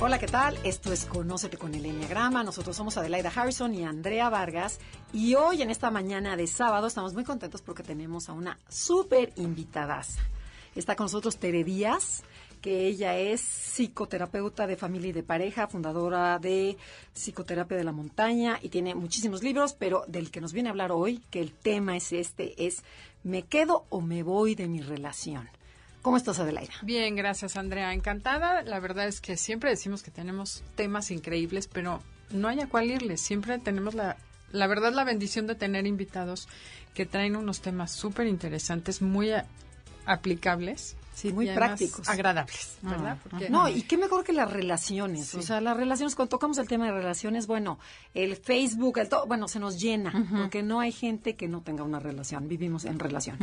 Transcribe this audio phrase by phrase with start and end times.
[0.00, 0.56] Hola, ¿qué tal?
[0.62, 2.44] Esto es Conócete con el Enneagrama.
[2.44, 4.78] Nosotros somos Adelaida Harrison y Andrea Vargas.
[5.12, 9.32] Y hoy, en esta mañana de sábado, estamos muy contentos porque tenemos a una súper
[9.34, 10.04] invitada.
[10.76, 12.22] Está con nosotros Tere Díaz,
[12.60, 16.76] que ella es psicoterapeuta de familia y de pareja, fundadora de
[17.12, 20.92] Psicoterapia de la Montaña y tiene muchísimos libros, pero del que nos viene a hablar
[20.92, 22.84] hoy, que el tema es este, es
[23.24, 25.48] ¿me quedo o me voy de mi relación?
[26.02, 26.72] ¿Cómo estás, Adelaida?
[26.82, 27.92] Bien, gracias, Andrea.
[27.92, 28.62] Encantada.
[28.62, 32.90] La verdad es que siempre decimos que tenemos temas increíbles, pero no hay a cuál
[32.90, 33.20] irles.
[33.20, 34.16] Siempre tenemos la,
[34.52, 36.48] la verdad, la bendición de tener invitados
[36.94, 39.30] que traen unos temas súper interesantes, muy
[40.06, 42.08] aplicables Sí, muy prácticos.
[42.08, 43.16] agradables, ¿verdad?
[43.18, 45.26] Ah, Porque- No, y qué mejor que las relaciones.
[45.26, 45.38] Sí.
[45.38, 47.78] O sea, las relaciones, cuando tocamos el tema de relaciones, bueno,
[48.14, 51.82] el Facebook, el todo, bueno, se nos llena, porque no hay gente que no tenga
[51.82, 52.46] una relación.
[52.48, 53.36] Vivimos en relación.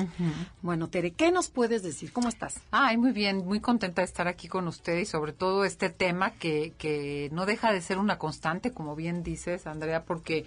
[0.61, 2.13] Bueno, Tere, ¿qué nos puedes decir?
[2.13, 2.61] ¿Cómo estás?
[2.71, 6.31] Ay, muy bien, muy contenta de estar aquí con usted y sobre todo este tema
[6.31, 10.45] que, que no deja de ser una constante, como bien dices, Andrea, porque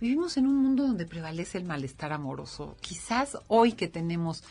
[0.00, 2.76] vivimos en un mundo donde prevalece el malestar amoroso.
[2.82, 4.44] Quizás hoy que tenemos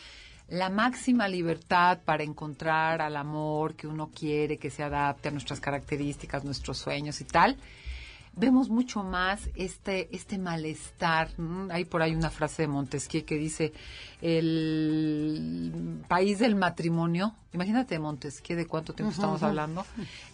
[0.50, 5.60] la máxima libertad para encontrar al amor que uno quiere, que se adapte a nuestras
[5.60, 7.58] características, nuestros sueños y tal,
[8.36, 11.30] vemos mucho más este este malestar.
[11.70, 13.74] Hay por ahí una frase de Montesquieu que dice
[14.60, 17.36] el país del matrimonio.
[17.54, 19.86] Imagínate Montesquieu de cuánto tiempo estamos hablando.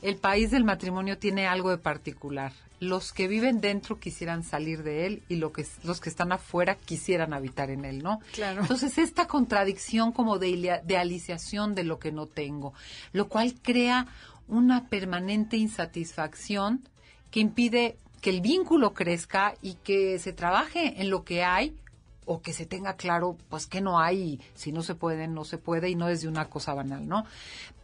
[0.01, 2.51] El país del matrimonio tiene algo de particular.
[2.79, 6.73] Los que viven dentro quisieran salir de él y lo que los que están afuera
[6.75, 8.19] quisieran habitar en él, ¿no?
[8.33, 8.61] Claro.
[8.61, 12.73] Entonces esta contradicción como de ilia- idealización de lo que no tengo,
[13.13, 14.07] lo cual crea
[14.47, 16.81] una permanente insatisfacción
[17.31, 21.75] que impide que el vínculo crezca y que se trabaje en lo que hay
[22.25, 25.57] o que se tenga claro pues que no hay si no se puede no se
[25.57, 27.25] puede y no es de una cosa banal no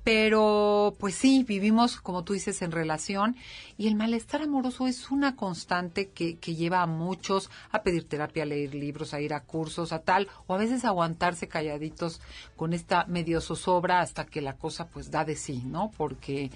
[0.04, 3.36] pero pues sí vivimos como tú dices en relación
[3.78, 8.44] y el malestar amoroso es una constante que, que lleva a muchos a pedir terapia
[8.44, 12.22] a leer libros a ir a cursos a tal o a veces aguantarse calladitos
[12.56, 16.52] con esta medio zozobra hasta que la cosa pues da de sí no porque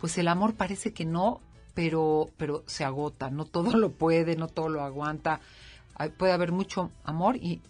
[0.00, 1.40] pues el amor parece que no
[1.76, 5.40] pero pero se agota, no todo lo puede, no todo lo aguanta.
[5.94, 7.60] Hay- puede haber mucho amor y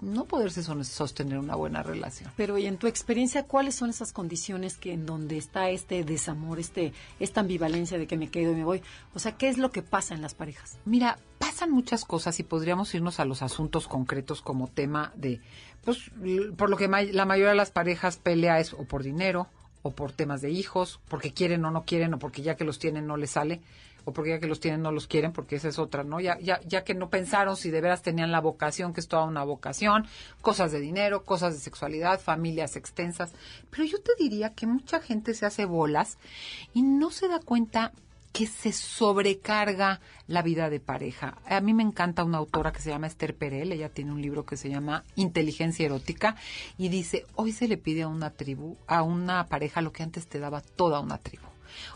[0.00, 2.30] no poderse sostener una buena relación.
[2.36, 6.58] Pero y en tu experiencia, ¿cuáles son esas condiciones que en donde está este desamor,
[6.58, 8.82] este esta ambivalencia de que me quedo y me voy?
[9.14, 10.78] O sea, ¿qué es lo que pasa en las parejas?
[10.84, 15.40] Mira, pasan muchas cosas y podríamos irnos a los asuntos concretos como tema de,
[15.84, 16.10] pues,
[16.58, 19.46] por lo que la mayoría de las parejas pelea es o por dinero,
[19.84, 22.78] o por temas de hijos, porque quieren o no quieren, o porque ya que los
[22.78, 23.60] tienen no les sale,
[24.06, 26.20] o porque ya que los tienen no los quieren, porque esa es otra, ¿no?
[26.20, 29.24] Ya, ya, ya que no pensaron si de veras tenían la vocación, que es toda
[29.24, 30.06] una vocación,
[30.40, 33.32] cosas de dinero, cosas de sexualidad, familias extensas.
[33.70, 36.16] Pero yo te diría que mucha gente se hace bolas
[36.72, 37.92] y no se da cuenta
[38.34, 41.38] que se sobrecarga la vida de pareja.
[41.48, 44.44] A mí me encanta una autora que se llama Esther Perel, ella tiene un libro
[44.44, 46.34] que se llama Inteligencia erótica
[46.76, 50.26] y dice, hoy se le pide a una tribu, a una pareja lo que antes
[50.26, 51.44] te daba toda una tribu.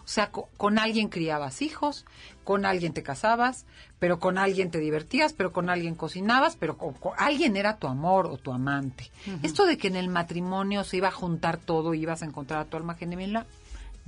[0.05, 2.05] O sea, co- con, alguien criabas hijos,
[2.45, 3.67] con alguien te casabas,
[3.99, 7.89] pero con alguien te divertías, pero con alguien cocinabas, pero con, con alguien era tu
[7.89, 9.11] amor o tu amante.
[9.43, 12.61] Esto de que en el matrimonio se iba a juntar todo y ibas a encontrar
[12.61, 13.45] a tu alma gemela,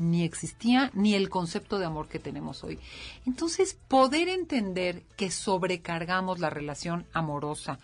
[0.00, 2.78] ni existía ni el concepto de amor que tenemos hoy.
[3.26, 7.78] Entonces, poder entender que sobrecargamos la relación amorosa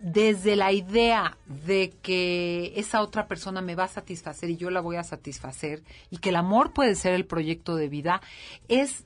[0.00, 4.80] desde la idea de que esa otra persona me va a satisfacer y yo la
[4.80, 8.20] voy a satisfacer y que el amor puede ser el proyecto de vida
[8.68, 9.04] es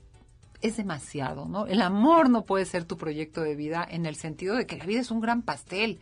[0.62, 1.66] es demasiado, ¿no?
[1.66, 4.84] El amor no puede ser tu proyecto de vida en el sentido de que la
[4.84, 6.00] vida es un gran pastel.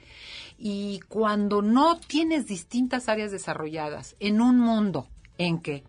[0.59, 5.07] Y cuando no tienes distintas áreas desarrolladas en un mundo
[5.39, 5.85] en que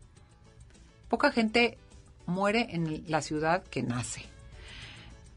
[1.09, 1.77] poca gente
[2.25, 4.25] muere en la ciudad que nace.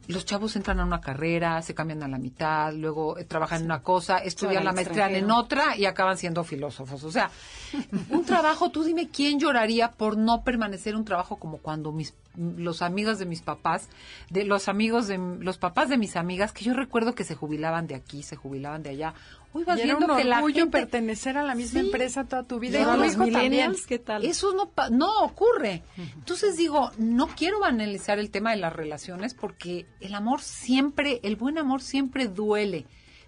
[0.09, 3.67] Los chavos entran a una carrera, se cambian a la mitad, luego eh, trabajan en
[3.67, 7.05] una cosa, estudian la maestría en otra y acaban siendo filósofos.
[7.05, 7.31] O sea,
[8.11, 12.83] un trabajo, tú dime quién lloraría por no permanecer un trabajo como cuando mis los
[12.83, 13.89] amigos de mis papás,
[14.31, 17.87] de los amigos de los papás de mis amigas, que yo recuerdo que se jubilaban
[17.87, 19.15] de aquí, se jubilaban de allá.
[19.53, 20.67] Hoy vas viendo un que la gente...
[20.67, 22.79] pertenecer a la misma empresa toda tu vida.
[22.79, 24.25] Y, y los millennials, ¿qué tal?
[24.25, 25.83] Eso no, no ocurre.
[25.97, 31.37] Entonces digo, no quiero banalizar el tema de las relaciones porque el amor siempre, el
[31.37, 32.87] buen amor siempre duele,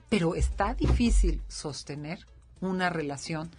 [0.09, 2.21] pero está difícil sostener
[2.61, 3.51] una relación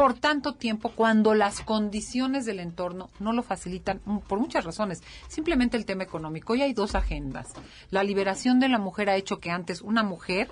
[0.00, 5.02] por tanto tiempo cuando las condiciones del entorno no lo facilitan mm, por muchas razones.
[5.28, 6.54] Simplemente el tema económico.
[6.54, 7.48] Hoy hay dos agendas.
[7.90, 10.50] La liberación de la mujer ha hecho que antes una mujer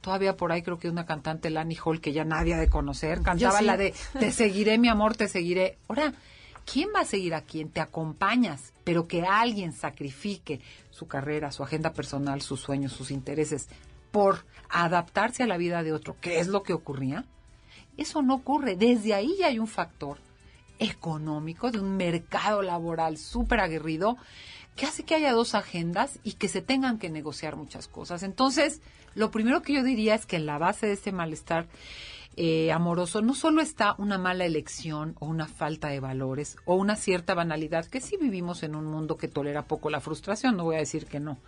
[0.00, 3.20] todavía por ahí creo que una cantante, Lani Hall, que ya nadie ha de conocer,
[3.20, 5.76] cantaba la de Te seguiré, mi amor, te seguiré.
[5.86, 6.14] Ahora,
[6.64, 7.68] ¿quién va a seguir a quién?
[7.68, 13.68] Te acompañas, pero que alguien sacrifique su carrera, su agenda personal, sus sueños, sus intereses,
[14.12, 17.26] por adaptarse a la vida de otro, ¿qué es lo que ocurría?
[17.98, 18.76] Eso no ocurre.
[18.76, 20.18] Desde ahí ya hay un factor
[20.78, 24.16] económico, de un mercado laboral súper aguerrido,
[24.76, 28.22] que hace que haya dos agendas y que se tengan que negociar muchas cosas.
[28.22, 28.80] Entonces,
[29.14, 31.66] lo primero que yo diría es que en la base de este malestar
[32.36, 36.94] eh, amoroso no solo está una mala elección o una falta de valores o una
[36.94, 40.76] cierta banalidad, que sí vivimos en un mundo que tolera poco la frustración, no voy
[40.76, 41.38] a decir que no,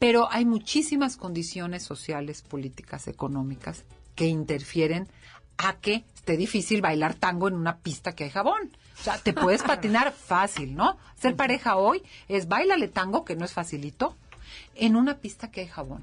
[0.00, 3.84] pero hay muchísimas condiciones sociales, políticas, económicas
[4.16, 5.06] que interfieren
[5.58, 8.76] a que esté difícil bailar tango en una pista que hay jabón.
[8.98, 10.96] O sea, te puedes patinar fácil, ¿no?
[11.20, 14.16] Ser pareja hoy es bailale tango, que no es facilito,
[14.74, 16.02] en una pista que hay jabón.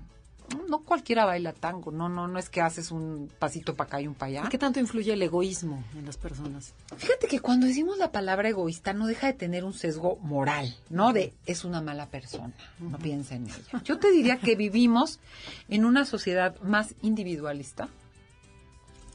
[0.69, 4.07] No cualquiera baila tango, no, no, no es que haces un pasito para acá y
[4.07, 4.50] un para allá.
[4.50, 6.73] ¿Qué tanto influye el egoísmo en las personas?
[6.95, 11.11] Fíjate que cuando decimos la palabra egoísta no deja de tener un sesgo moral, ¿no?
[11.11, 13.81] De es una mala persona, no piensa en ella.
[13.83, 15.19] Yo te diría que vivimos
[15.69, 17.88] en una sociedad más individualista,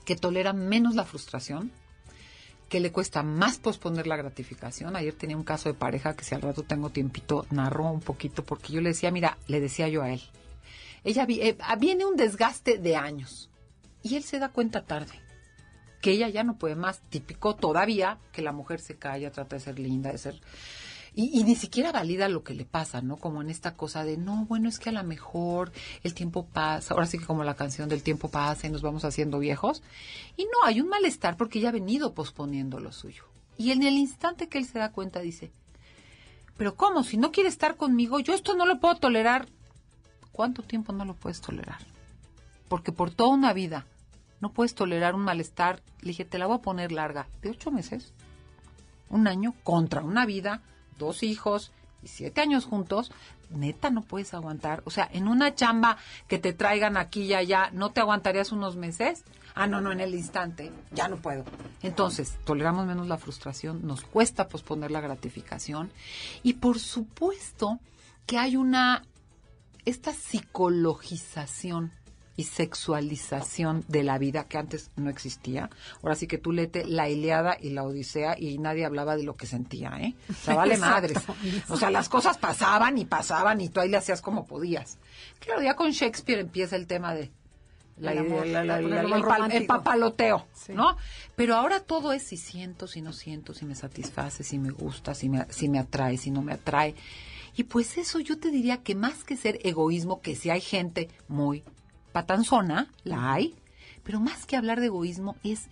[0.09, 1.71] que tolera menos la frustración,
[2.71, 4.97] que le cuesta más posponer la gratificación.
[4.97, 8.43] Ayer tenía un caso de pareja que si al rato tengo tiempito narró un poquito
[8.43, 10.23] porque yo le decía, mira, le decía yo a él,
[11.05, 13.51] ella eh, viene un desgaste de años
[14.03, 15.13] y él se da cuenta tarde
[16.01, 19.61] que ella ya no puede más, típico todavía que la mujer se calla, trata de
[19.61, 20.41] ser linda, de ser
[21.21, 23.17] y, ni siquiera valida lo que le pasa, ¿no?
[23.17, 25.73] Como en esta cosa de, no, bueno, es que a lo mejor
[26.05, 29.05] el tiempo pasa, ahora sí que como la canción del tiempo pasa y nos vamos
[29.05, 29.83] haciendo viejos.
[30.37, 33.25] Y no, hay un malestar porque ella ha venido posponiendo lo suyo.
[33.57, 35.51] Y en el instante que él se da cuenta dice,
[36.57, 37.03] pero ¿cómo?
[37.03, 39.49] Si no quiere estar conmigo, yo esto no lo puedo tolerar.
[40.31, 41.81] ¿Cuánto tiempo no lo puedes tolerar?
[42.69, 43.87] Porque por toda una vida
[44.41, 45.83] no puedes tolerar un malestar.
[46.01, 47.27] Le dije, te la voy a poner larga.
[47.43, 48.13] ¿De ocho meses?
[49.11, 50.63] Un año contra una vida
[50.99, 51.73] dos hijos
[52.03, 53.11] y siete años juntos,
[53.51, 54.83] neta no puedes aguantar.
[54.85, 58.77] O sea, en una chamba que te traigan aquí y allá, ¿no te aguantarías unos
[58.77, 59.25] meses?
[59.55, 61.45] Ah, no, no, en el instante, ya no puedo.
[61.83, 65.91] Entonces, toleramos menos la frustración, nos cuesta posponer la gratificación
[66.43, 67.81] y por supuesto
[68.27, 69.03] que hay una,
[69.85, 71.93] esta psicologización
[72.39, 75.71] y sexualización de la vida que antes no existía.
[76.05, 79.35] Ahora sí que tú lete la Iliada y la Odisea y nadie hablaba de lo
[79.35, 80.15] que sentía, ¿eh?
[80.31, 81.19] O sea, vale madres.
[81.69, 84.99] O sea, las cosas pasaban y pasaban y tú ahí le hacías como podías.
[85.41, 87.33] Claro, ya con Shakespeare empieza el tema de
[87.97, 90.97] la, el, papaloteo, ¿no?
[91.35, 95.17] Pero ahora todo es si siento, si no siento, si me satisface, si me gusta,
[95.17, 96.95] si me, si me atrae, si no me atrae.
[97.57, 101.09] Y pues eso yo te diría que más que ser egoísmo, que si hay gente
[101.27, 101.65] muy
[102.19, 103.55] patanzona, la hay,
[104.03, 105.69] pero más que hablar de egoísmo es,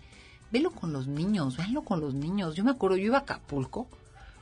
[0.52, 2.54] velo con los niños, véanlo con los niños.
[2.54, 3.88] Yo me acuerdo, yo iba a Acapulco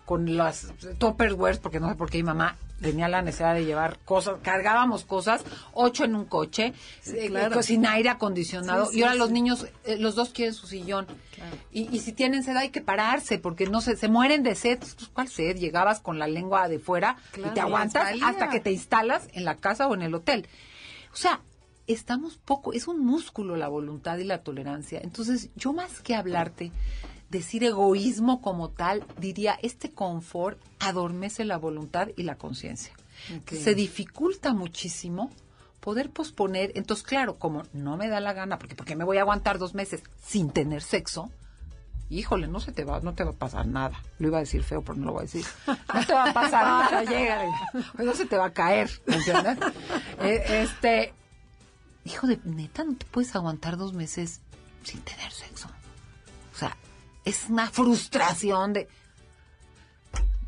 [0.04, 3.98] con las Tupperwares, porque no sé por qué mi mamá tenía la necesidad de llevar
[4.04, 5.42] cosas, cargábamos cosas,
[5.72, 6.74] ocho en un coche,
[7.06, 11.06] eh, sin aire acondicionado, y ahora los niños, eh, los dos quieren su sillón.
[11.72, 14.78] Y, si tienen sed hay que pararse, porque no se, se mueren de sed.
[14.78, 15.56] Pues, ¿Cuál sed?
[15.56, 19.56] Llegabas con la lengua de fuera y te aguantas hasta que te instalas en la
[19.56, 20.46] casa o en el hotel.
[21.12, 21.40] O sea,
[21.86, 25.00] estamos poco, es un músculo la voluntad y la tolerancia.
[25.02, 26.72] Entonces, yo más que hablarte,
[27.30, 32.94] decir egoísmo como tal, diría, este confort adormece la voluntad y la conciencia.
[33.46, 35.30] Se dificulta muchísimo
[35.80, 36.72] poder posponer.
[36.74, 39.74] Entonces, claro, como no me da la gana, porque porque me voy a aguantar dos
[39.74, 41.30] meses sin tener sexo,
[42.10, 44.00] híjole, no se te va, no te va a pasar nada.
[44.18, 45.44] Lo iba a decir feo, pero no lo voy a decir.
[45.66, 47.44] No te va a pasar nada, llega,
[47.94, 49.58] no se te va a caer, ¿entiendes?
[50.20, 51.12] Eh, este,
[52.04, 54.40] hijo de neta, no te puedes aguantar dos meses
[54.82, 55.68] sin tener sexo.
[56.54, 56.76] O sea,
[57.24, 58.88] es una frustración de...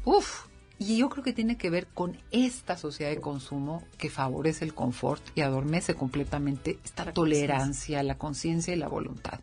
[0.04, 0.46] Uf.
[0.78, 4.74] Y yo creo que tiene que ver con esta sociedad de consumo que favorece el
[4.74, 9.40] confort y adormece completamente esta tolerancia, la conciencia y la voluntad.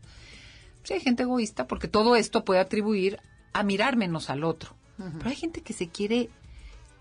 [0.84, 3.20] Sí, hay gente egoísta porque todo esto puede atribuir
[3.52, 4.76] a mirar menos al otro.
[4.98, 6.30] Pero hay gente que se quiere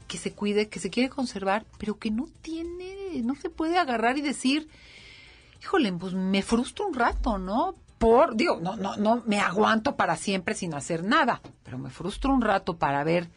[0.08, 4.18] que se cuide, que se quiere conservar, pero que no tiene, no se puede agarrar
[4.18, 4.68] y decir,
[5.62, 7.76] híjole, pues me frustro un rato, ¿no?
[7.98, 12.34] Por, digo, no, no, no me aguanto para siempre sin hacer nada, pero me frustro
[12.34, 13.30] un rato para ver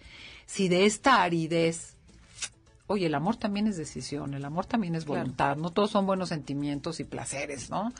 [0.47, 1.95] si de esta aridez,
[2.87, 6.29] oye, el amor también es decisión, el amor también es voluntad, no todos son buenos
[6.29, 7.93] sentimientos y placeres, ¿no?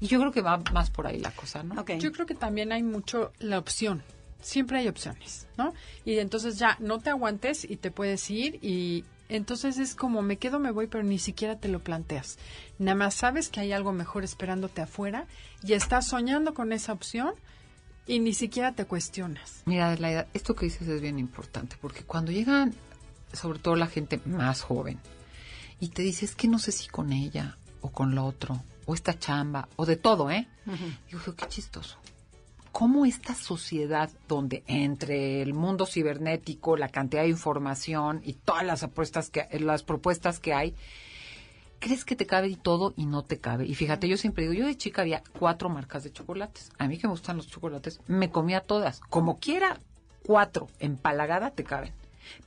[0.00, 1.84] Y yo creo que va más por ahí la cosa, ¿no?
[1.86, 4.02] Yo creo que también hay mucho la opción
[4.40, 5.74] siempre hay opciones, ¿no?
[6.04, 10.38] Y entonces ya no te aguantes y te puedes ir y entonces es como me
[10.38, 12.38] quedo, me voy, pero ni siquiera te lo planteas.
[12.78, 15.26] Nada más sabes que hay algo mejor esperándote afuera
[15.62, 17.34] y estás soñando con esa opción
[18.06, 19.62] y ni siquiera te cuestionas.
[19.66, 22.74] Mira, Adelaida, esto que dices es bien importante porque cuando llegan,
[23.32, 24.98] sobre todo la gente más joven,
[25.80, 29.18] y te dices que no sé si con ella o con lo otro, o esta
[29.18, 30.48] chamba, o de todo, ¿eh?
[31.10, 31.98] Digo, qué chistoso
[32.72, 38.82] cómo esta sociedad donde entre el mundo cibernético, la cantidad de información y todas las
[38.82, 40.74] apuestas que las propuestas que hay,
[41.78, 43.66] crees que te cabe todo y no te cabe.
[43.66, 46.70] Y fíjate, yo siempre digo, yo de chica había cuatro marcas de chocolates.
[46.78, 49.00] A mí que me gustan los chocolates, me comía todas.
[49.08, 49.78] Como quiera,
[50.24, 51.92] cuatro empalagada te caben.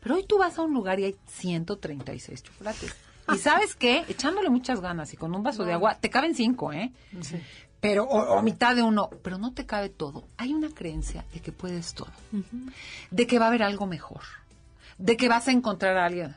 [0.02, 2.96] Pero hoy tú vas a un lugar y hay 136 chocolates.
[3.34, 6.74] Y sabes qué, echándole muchas ganas y con un vaso de agua, te caben cinco,
[6.74, 6.92] ¿eh?
[7.22, 7.38] Sí
[7.82, 10.24] pero o, mitad de uno, pero no te cabe todo.
[10.38, 12.12] Hay una creencia de que puedes todo,
[13.10, 14.22] de que va a haber algo mejor,
[15.00, 16.36] de que vas a encontrar a alguien,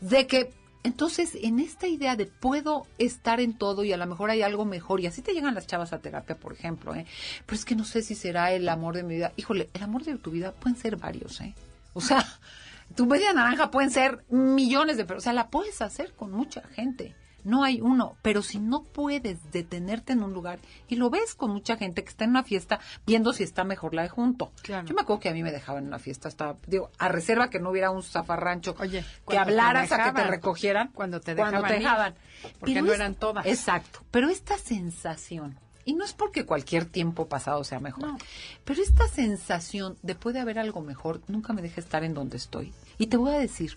[0.00, 4.30] de que entonces en esta idea de puedo estar en todo y a lo mejor
[4.30, 7.06] hay algo mejor y así te llegan las chavas a terapia, por ejemplo, ¿eh?
[7.46, 9.32] pero es que no sé si será el amor de mi vida.
[9.36, 11.54] Híjole, el amor de tu vida pueden ser varios, ¿eh?
[11.92, 12.26] O sea,
[12.96, 16.62] tu media naranja pueden ser millones de personas, o sea, la puedes hacer con mucha
[16.74, 21.34] gente no hay uno, pero si no puedes detenerte en un lugar y lo ves
[21.34, 24.52] con mucha gente que está en una fiesta viendo si está mejor la de junto.
[24.64, 27.50] Yo me acuerdo que a mí me dejaban en una fiesta hasta, digo, a reserva
[27.50, 32.14] que no hubiera un zafarrancho, Oye, que hablaras a que te recogieran cuando te dejaban.
[32.58, 33.46] porque no eran todas.
[33.46, 38.16] Exacto, pero esta sensación y no es porque cualquier tiempo pasado sea mejor,
[38.64, 42.72] pero esta sensación de puede haber algo mejor nunca me deja estar en donde estoy.
[42.98, 43.76] Y te voy a decir,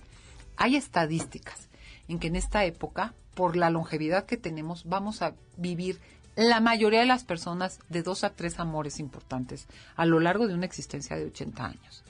[0.57, 1.69] hay estadísticas
[2.07, 5.99] en que en esta época por la longevidad que tenemos, vamos a vivir
[6.35, 10.55] la mayoría de las personas de dos a tres amores importantes a lo largo de
[10.55, 12.03] una existencia de 80 años.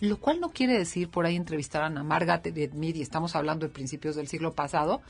[0.00, 3.72] Lo cual no quiere decir, por ahí entrevistaran a Margaret Edmid y estamos hablando de
[3.72, 5.02] principios del siglo pasado,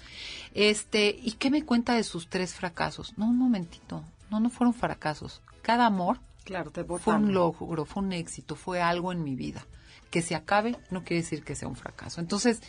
[0.55, 3.17] este, ¿y qué me cuenta de sus tres fracasos?
[3.17, 5.41] No, un momentito, no, no fueron fracasos.
[5.62, 9.65] Cada amor claro, fue un logro, fue un éxito, fue algo en mi vida.
[10.11, 12.21] Que se acabe no quiere decir que sea un fracaso.
[12.21, 12.62] Entonces,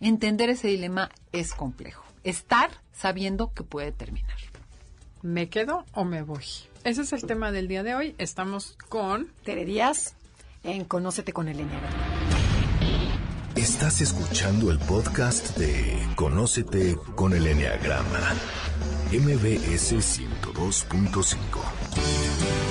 [0.00, 4.36] entender ese dilema es complejo estar sabiendo que puede terminar.
[5.22, 6.44] ¿Me quedo o me voy?
[6.84, 8.14] Ese es el tema del día de hoy.
[8.18, 10.14] Estamos con Tere Díaz
[10.62, 11.96] en Conócete con el Enneagrama.
[13.56, 18.34] Estás escuchando el podcast de Conócete con el Enneagrama,
[19.12, 22.69] MBS 102.5.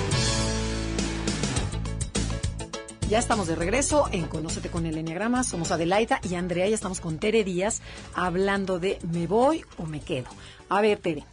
[3.10, 5.44] Ya estamos de regreso en Conócete con el Enneagrama.
[5.44, 7.82] Somos Adelaida y Andrea y estamos con Tere Díaz
[8.13, 10.28] hablando de ¿me voy o me quedo?
[10.70, 11.25] A ver, Tere.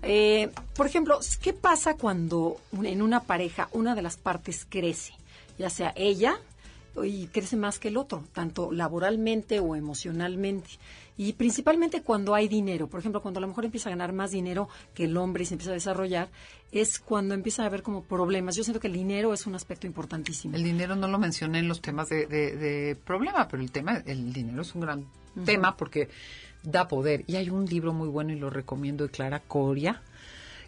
[0.00, 5.12] Eh, por ejemplo, ¿qué pasa cuando en una pareja una de las partes crece?
[5.58, 6.40] Ya sea ella
[7.04, 10.70] y crece más que el otro, tanto laboralmente o emocionalmente.
[11.18, 12.86] Y principalmente cuando hay dinero.
[12.86, 15.54] Por ejemplo, cuando la mujer empieza a ganar más dinero que el hombre y se
[15.54, 16.28] empieza a desarrollar,
[16.70, 18.54] es cuando empieza a haber como problemas.
[18.54, 20.56] Yo siento que el dinero es un aspecto importantísimo.
[20.56, 24.32] El dinero no lo mencioné en los temas de, de, problema, pero el tema, el
[24.32, 25.06] dinero es un gran
[25.44, 26.08] tema porque
[26.62, 27.24] da poder.
[27.26, 30.00] Y hay un libro muy bueno y lo recomiendo de Clara Coria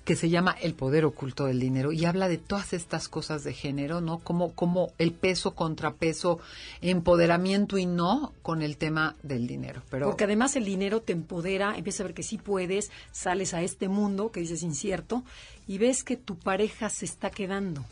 [0.04, 3.52] que se llama El poder oculto del dinero y habla de todas estas cosas de
[3.52, 4.18] género, ¿no?
[4.18, 6.40] Como, como el peso, contrapeso,
[6.80, 9.82] empoderamiento y no con el tema del dinero.
[9.90, 10.06] Pero...
[10.06, 13.88] Porque además el dinero te empodera, empieza a ver que sí puedes, sales a este
[13.88, 15.24] mundo que dices incierto
[15.66, 17.84] y ves que tu pareja se está quedando.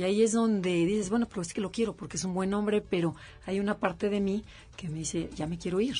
[0.00, 2.54] Y ahí es donde dices, bueno, pero es que lo quiero porque es un buen
[2.54, 3.14] hombre, pero
[3.44, 4.42] hay una parte de mí
[4.74, 5.94] que me dice, ya me quiero ir.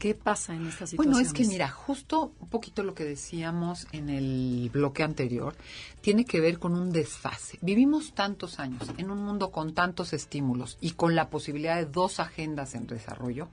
[0.00, 1.12] ¿Qué pasa en esta situación?
[1.12, 5.54] Bueno, es que mira, justo un poquito lo que decíamos en el bloque anterior
[6.00, 7.60] tiene que ver con un desfase.
[7.60, 12.18] Vivimos tantos años en un mundo con tantos estímulos y con la posibilidad de dos
[12.18, 13.46] agendas en desarrollo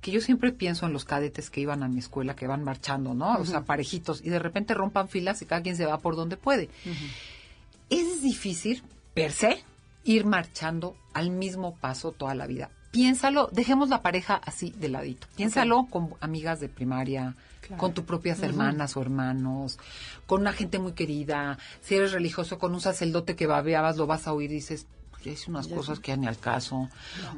[0.00, 3.14] que yo siempre pienso en los cadetes que iban a mi escuela, que van marchando,
[3.14, 3.36] ¿no?
[3.38, 6.36] O sea, parejitos, y de repente rompan filas y cada quien se va por donde
[6.36, 6.68] puede.
[7.90, 8.82] Es difícil
[9.14, 9.62] per se,
[10.04, 12.70] ir marchando al mismo paso toda la vida.
[12.90, 15.26] Piénsalo, dejemos la pareja así de ladito.
[15.34, 17.34] Piénsalo con amigas de primaria,
[17.76, 19.78] con tus propias hermanas o hermanos,
[20.26, 21.58] con una gente muy querida.
[21.80, 24.86] Si eres religioso, con un sacerdote que babeabas, lo vas a oír y dices,
[25.24, 26.88] ya hice unas cosas que ya ni al caso,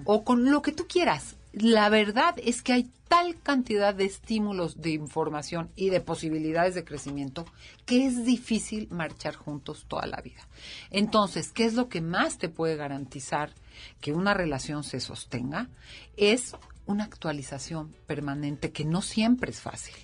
[0.05, 1.36] o con lo que tú quieras.
[1.59, 6.85] La verdad es que hay tal cantidad de estímulos de información y de posibilidades de
[6.85, 7.47] crecimiento
[7.87, 10.47] que es difícil marchar juntos toda la vida.
[10.91, 13.55] Entonces, ¿qué es lo que más te puede garantizar
[14.03, 15.71] que una relación se sostenga?
[16.19, 19.95] Es una actualización permanente que no siempre es fácil,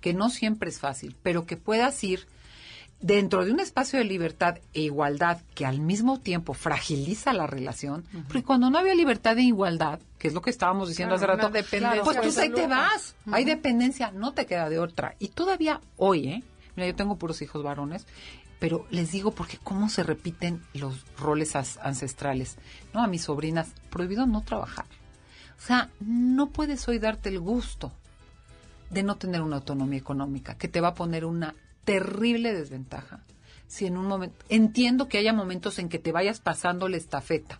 [0.00, 2.26] que no siempre es fácil, pero que puedas ir
[3.02, 8.04] dentro de un espacio de libertad e igualdad que al mismo tiempo fragiliza la relación,
[8.28, 11.50] porque cuando no había libertad e igualdad, que es lo que estábamos diciendo hace rato,
[11.50, 15.16] pues tú ahí te vas, hay dependencia, no te queda de otra.
[15.18, 16.42] Y todavía hoy, ¿eh?
[16.76, 18.06] Mira, yo tengo puros hijos varones,
[18.58, 22.56] pero les digo porque cómo se repiten los roles ancestrales.
[22.94, 24.86] No, a mis sobrinas, prohibido no trabajar.
[25.58, 27.92] O sea, no puedes hoy darte el gusto
[28.90, 33.20] de no tener una autonomía económica, que te va a poner una terrible desventaja.
[33.66, 37.58] Si en un momento, entiendo que haya momentos en que te vayas pasando la estafeta,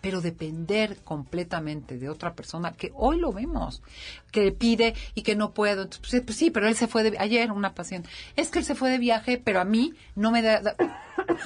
[0.00, 3.82] pero depender completamente de otra persona, que hoy lo vemos,
[4.30, 5.88] que pide y que no puedo.
[5.88, 8.08] Pues, pues, sí, pero él se fue de ayer una paciente.
[8.36, 10.76] Es que él se fue de viaje, pero a mí no me da,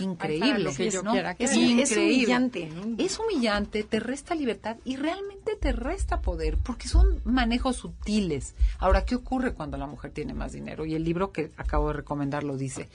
[0.00, 0.70] increíble,
[1.02, 1.14] ¿no?
[1.38, 7.76] es, humillante, Es humillante, te resta libertad y realmente te resta poder, porque son manejos
[7.76, 8.54] sutiles.
[8.78, 10.86] Ahora, ¿qué ocurre cuando la mujer tiene más dinero?
[10.86, 12.88] Y el libro que acabo de recomendar lo dice.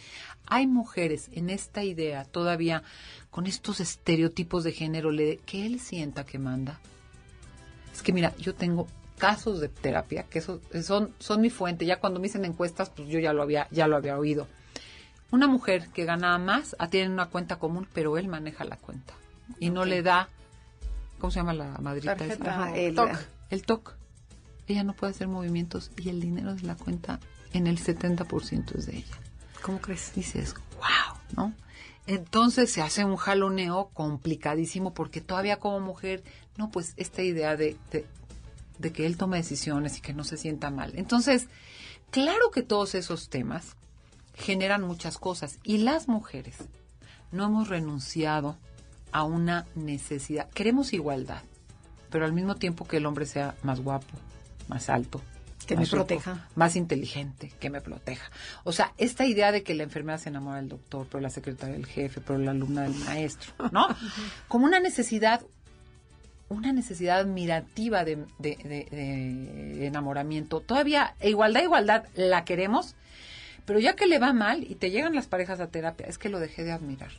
[0.45, 2.83] Hay mujeres en esta idea todavía
[3.29, 5.11] con estos estereotipos de género
[5.45, 6.79] que él sienta que manda.
[7.93, 11.85] Es que mira, yo tengo casos de terapia que son, son, son mi fuente.
[11.85, 14.47] Ya cuando me dicen encuestas, pues yo ya lo había, ya lo había oído.
[15.31, 19.13] Una mujer que gana más ah, tiene una cuenta común, pero él maneja la cuenta
[19.59, 20.29] y no le da,
[21.19, 22.13] ¿cómo se llama la madrita?
[22.13, 23.09] el TOC.
[23.49, 23.95] El TOC.
[24.67, 27.19] Ella no puede hacer movimientos y el dinero de la cuenta
[27.53, 29.15] en el 70% es de ella.
[29.61, 30.13] ¿Cómo crees?
[30.13, 31.53] Dices, wow, ¿no?
[32.05, 36.23] Entonces se hace un jaloneo complicadísimo porque todavía como mujer,
[36.55, 37.75] no, pues esta idea de,
[38.79, 40.93] de, que él tome decisiones y que no se sienta mal.
[40.95, 41.47] Entonces,
[42.09, 43.75] claro que todos esos temas
[44.37, 46.55] generan muchas cosas y las mujeres
[47.31, 48.57] no hemos renunciado
[49.11, 50.49] a una necesidad.
[50.51, 51.41] Queremos igualdad,
[52.09, 54.13] pero al mismo tiempo que el hombre sea más guapo,
[54.67, 55.21] más alto,
[55.67, 56.47] que me proteja.
[56.55, 58.31] Más inteligente, que me proteja.
[58.63, 61.75] O sea, esta idea de que la enfermera se enamora del doctor, pero la secretaria
[61.75, 63.87] del jefe, pero la alumna del maestro, ¿no?
[64.47, 65.41] Como una necesidad,
[66.47, 68.25] una necesidad admirativa de,
[69.81, 70.61] enamoramiento.
[70.61, 72.95] Todavía, igualdad, igualdad, la queremos,
[73.67, 76.29] pero ya que le va mal y te llegan las parejas a terapia, es que
[76.29, 77.11] lo dejé de admirar.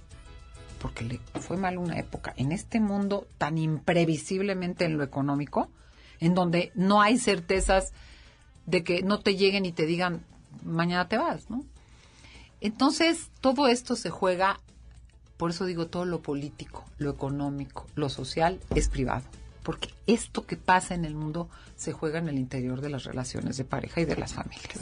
[0.80, 2.32] Porque le fue mal una época.
[2.38, 5.68] En este mundo tan imprevisiblemente en lo económico,
[6.20, 7.92] en donde no hay certezas
[8.64, 10.24] de que no te lleguen y te digan,
[10.64, 11.66] mañana te vas, ¿no?
[12.62, 14.58] Entonces, todo esto se juega,
[15.36, 19.24] por eso digo, todo lo político, lo económico, lo social es privado,
[19.62, 23.58] porque esto que pasa en el mundo se juega en el interior de las relaciones
[23.58, 24.80] de pareja y de las familias.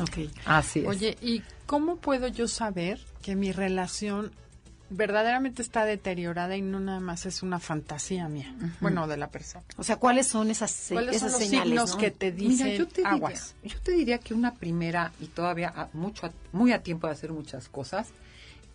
[0.00, 0.30] Ok.
[0.44, 0.86] Así es.
[0.86, 4.32] Oye, ¿y cómo puedo yo saber que mi relación
[4.88, 9.64] verdaderamente está deteriorada y no nada más es una fantasía mía, bueno, de la persona.
[9.76, 13.04] O sea, ¿cuáles son esas, ¿Cuáles esas son los signos que te dicen yo te
[13.04, 13.56] aguas?
[13.62, 17.32] Diría, yo te diría que una primera y todavía mucho muy a tiempo de hacer
[17.32, 18.08] muchas cosas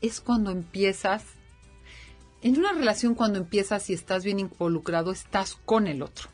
[0.02, 1.24] es cuando empiezas
[2.42, 6.30] en una relación cuando empiezas y estás bien involucrado, estás con el otro.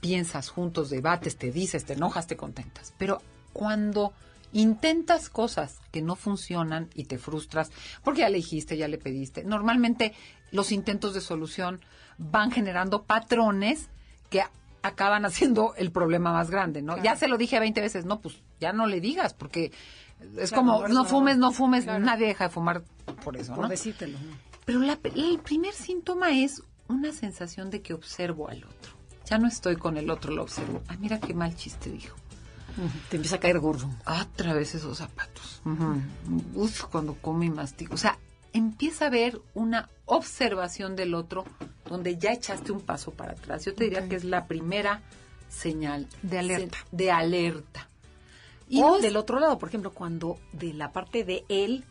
[0.00, 2.92] Piensas juntos, debates, te dices, te enojas, te contentas.
[2.98, 3.22] Pero
[3.54, 4.12] cuando
[4.52, 7.70] intentas cosas que no funcionan y te frustras
[8.02, 9.44] porque ya le dijiste, ya le pediste.
[9.44, 10.12] Normalmente
[10.52, 11.80] los intentos de solución
[12.18, 13.88] van generando patrones
[14.30, 14.42] que
[14.82, 17.02] acaban haciendo el problema más grande, ¿no?
[17.02, 19.72] Ya se lo dije 20 veces, no, pues ya no le digas porque
[20.38, 22.82] es como no fumes, no fumes, nadie deja de fumar
[23.24, 24.18] por eso, por decírtelo.
[24.64, 28.92] Pero el primer síntoma es una sensación de que observo al otro.
[29.26, 30.82] Ya no estoy con el otro, lo observo.
[30.88, 32.16] Ah, mira qué mal chiste dijo.
[33.08, 33.88] Te empieza a caer gordo.
[34.06, 35.62] Otra vez esos zapatos.
[36.54, 37.94] Uf, cuando come y mastico.
[37.94, 38.18] O sea,
[38.52, 41.44] empieza a ver una observación del otro
[41.88, 43.64] donde ya echaste un paso para atrás.
[43.64, 45.02] Yo te diría que es la primera
[45.48, 46.78] señal de alerta.
[46.90, 47.88] De alerta.
[48.68, 51.84] Y o del otro lado, por ejemplo, cuando de la parte de él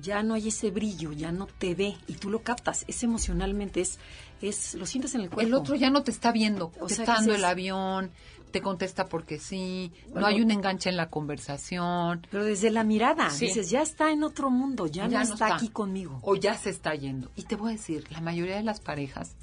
[0.00, 3.80] ya no hay ese brillo, ya no te ve y tú lo captas, es emocionalmente,
[3.80, 3.98] es,
[4.40, 5.46] es lo sientes en el cuerpo.
[5.46, 8.12] El otro ya no te está viendo, te está dando el avión,
[8.50, 12.26] te contesta porque sí, no hay un enganche en la conversación.
[12.30, 16.18] Pero desde la mirada, dices, ya está en otro mundo, ya, no, está, aquí conmigo.
[16.22, 17.30] O ya se está yendo.
[17.36, 19.36] Y te voy a decir, la mayoría de las parejas,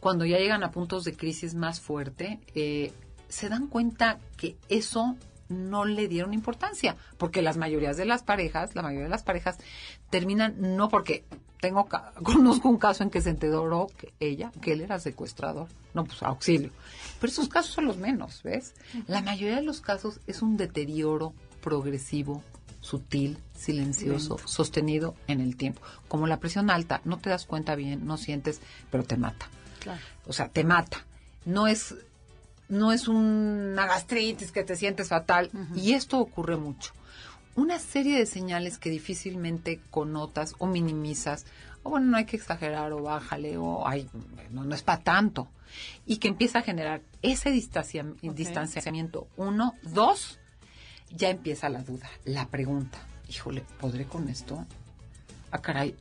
[0.00, 2.92] cuando ya llegan a puntos de crisis más fuerte, eh,
[3.28, 5.16] se dan cuenta que eso
[5.48, 9.58] no le dieron importancia, porque las mayorías de las parejas, la mayoría de las parejas
[10.10, 11.24] terminan no porque
[11.62, 11.88] tengo
[12.24, 15.68] conozco un caso en que se enteró que ella, que él era secuestrador.
[15.94, 16.70] No, pues auxilio.
[17.20, 18.74] Pero esos casos son los menos, ¿ves?
[19.06, 22.42] La mayoría de los casos es un deterioro progresivo,
[22.80, 25.80] sutil, silencioso, sostenido en el tiempo.
[26.08, 29.48] Como la presión alta, no te das cuenta bien, no sientes, pero te mata.
[30.26, 31.06] O sea, te mata.
[31.44, 31.94] No es
[32.68, 35.50] no es una gastritis que te sientes fatal.
[35.76, 36.92] Y esto ocurre mucho.
[37.54, 41.44] Una serie de señales que difícilmente connotas o minimizas,
[41.82, 44.08] o bueno, no hay que exagerar, o bájale, o ay,
[44.50, 45.48] no, no es para tanto.
[46.06, 49.28] Y que empieza a generar ese distanciamiento.
[49.36, 50.38] Uno, dos,
[51.10, 52.98] ya empieza la duda, la pregunta.
[53.28, 54.64] Híjole, ¿podré con esto?
[55.50, 55.94] Ah, caray,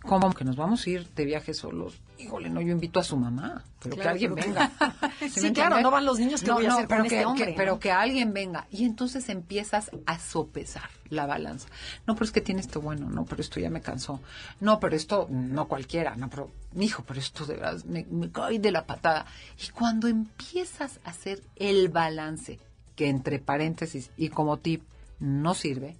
[0.00, 2.00] ¿cómo que nos vamos a ir de viaje solos?
[2.24, 4.72] Híjole, no, yo invito a su mamá, pero que alguien venga.
[5.30, 7.54] sí, claro, no van los niños que voy a hacer pero con que, este hombre.
[7.56, 8.66] pero que alguien venga.
[8.70, 11.68] Y entonces empiezas a sopesar la balanza.
[12.06, 14.20] No, pero es que tiene esto bueno, no, pero esto ya me cansó.
[14.60, 18.58] No, pero esto, no cualquiera, no, pero, hijo, pero esto de verdad me, me cae
[18.58, 19.26] de la patada.
[19.64, 22.58] Y cuando empiezas a hacer el balance,
[22.96, 24.82] que entre paréntesis y como tip,
[25.20, 25.96] no sirve,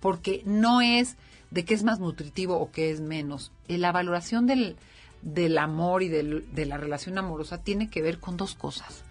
[0.00, 1.16] porque no es
[1.50, 3.52] de qué es más nutritivo o qué es menos.
[3.68, 4.76] La valoración del
[5.24, 9.02] del amor y de la relación amorosa tiene que ver con dos cosas.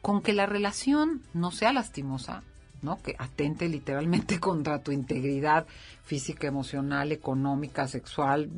[0.00, 2.44] Con que la relación no sea lastimosa,
[2.80, 3.02] ¿no?
[3.02, 5.66] Que atente literalmente contra tu integridad
[6.04, 8.48] física, emocional, económica, sexual,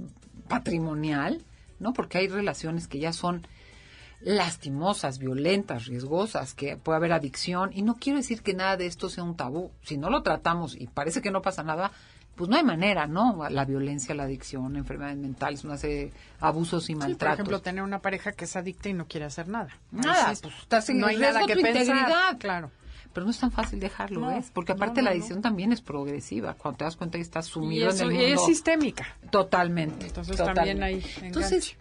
[0.46, 1.42] patrimonial,
[1.80, 1.94] ¿no?
[1.94, 3.46] Porque hay relaciones que ya son
[4.20, 7.70] lastimosas, violentas, riesgosas, que puede haber adicción.
[7.72, 9.70] Y no quiero decir que nada de esto sea un tabú.
[9.82, 11.92] Si no lo tratamos y parece que no pasa nada,
[12.38, 13.48] pues no hay manera, ¿no?
[13.50, 17.18] La violencia, la adicción, enfermedades mentales, una serie de abusos y maltratos.
[17.18, 19.76] por ejemplo, tener una pareja que es adicta y no quiere hacer nada.
[19.90, 21.96] Nada, pues estás en no hay nada que pensar.
[21.96, 22.38] integridad.
[22.38, 22.70] Claro.
[23.12, 24.52] Pero no es tan fácil dejarlo, ¿ves?
[24.54, 26.54] Porque aparte la adicción también es progresiva.
[26.54, 28.22] Cuando te das cuenta que estás sumido en el mundo.
[28.22, 29.16] Y es sistémica.
[29.30, 30.06] Totalmente.
[30.06, 31.74] Entonces también hay Entonces,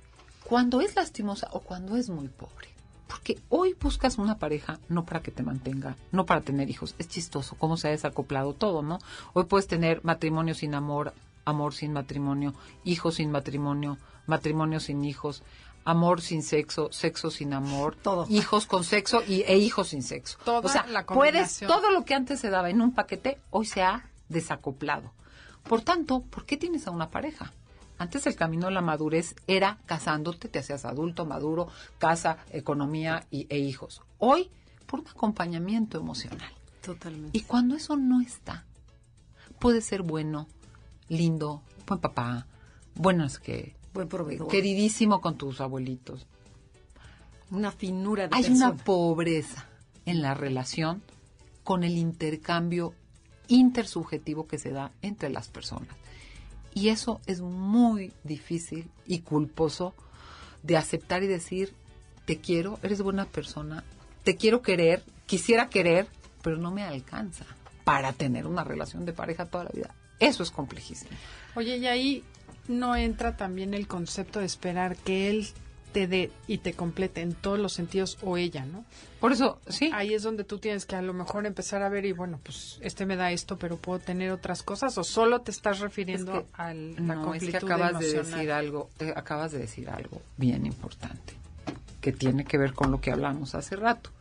[0.43, 2.69] cuando es lastimosa o cuando es muy pobre,
[3.07, 6.95] porque hoy buscas una pareja no para que te mantenga, no para tener hijos.
[6.97, 8.99] Es chistoso cómo se ha desacoplado todo, ¿no?
[9.33, 11.13] Hoy puedes tener matrimonio sin amor,
[11.45, 15.43] amor sin matrimonio, hijos sin matrimonio, matrimonio sin hijos,
[15.85, 18.25] amor sin sexo, sexo sin amor, todo.
[18.29, 20.37] hijos con sexo y, e hijos sin sexo.
[20.43, 23.65] Toda o sea, la puedes, todo lo que antes se daba en un paquete, hoy
[23.65, 25.13] se ha desacoplado.
[25.63, 27.53] Por tanto, ¿por qué tienes a una pareja?
[27.97, 33.47] Antes el camino a la madurez era casándote, te hacías adulto, maduro, casa, economía y,
[33.49, 34.01] e hijos.
[34.19, 34.49] Hoy,
[34.86, 36.51] por un acompañamiento emocional.
[36.81, 37.38] Totalmente.
[37.38, 38.65] Y cuando eso no está,
[39.60, 40.47] puede ser bueno,
[41.10, 42.47] lindo, buen papá,
[42.95, 43.75] buenas que...
[43.93, 44.47] Buen proveedor.
[44.47, 46.27] Queridísimo con tus abuelitos.
[47.49, 48.71] Una finura de Hay persona.
[48.71, 49.65] una pobreza
[50.05, 51.01] en la relación
[51.63, 52.93] con el intercambio
[53.47, 55.89] intersubjetivo que se da entre las personas.
[56.73, 59.95] Y eso es muy difícil y culposo
[60.63, 61.73] de aceptar y decir,
[62.25, 63.84] te quiero, eres buena persona,
[64.23, 66.08] te quiero querer, quisiera querer,
[66.41, 67.45] pero no me alcanza
[67.84, 69.95] para tener una relación de pareja toda la vida.
[70.19, 71.12] Eso es complejísimo.
[71.56, 72.23] Oye, y ahí
[72.67, 75.47] no entra también el concepto de esperar que él
[75.91, 78.86] te dé y te complete en todos los sentidos o ella, ¿no?
[79.19, 79.89] Por eso, sí.
[79.93, 82.78] Ahí es donde tú tienes que a lo mejor empezar a ver y bueno, pues
[82.82, 86.73] este me da esto, pero puedo tener otras cosas o solo te estás refiriendo a
[86.73, 90.65] la no, completud es que acabas de decir algo, eh, acabas de decir algo bien
[90.65, 91.34] importante
[92.02, 94.12] que tiene que ver con lo que hablamos hace rato.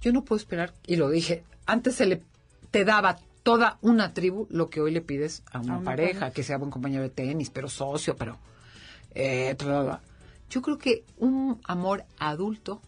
[0.00, 2.22] Yo no puedo esperar y lo dije, antes se le
[2.70, 6.30] te daba toda una tribu lo que hoy le pides a una, una pareja, pareja.
[6.32, 8.38] que sea buen compañero de tenis, pero socio, pero
[9.14, 10.09] eh, tra, tra, tra.
[10.50, 12.80] Yo creo que un amor adulto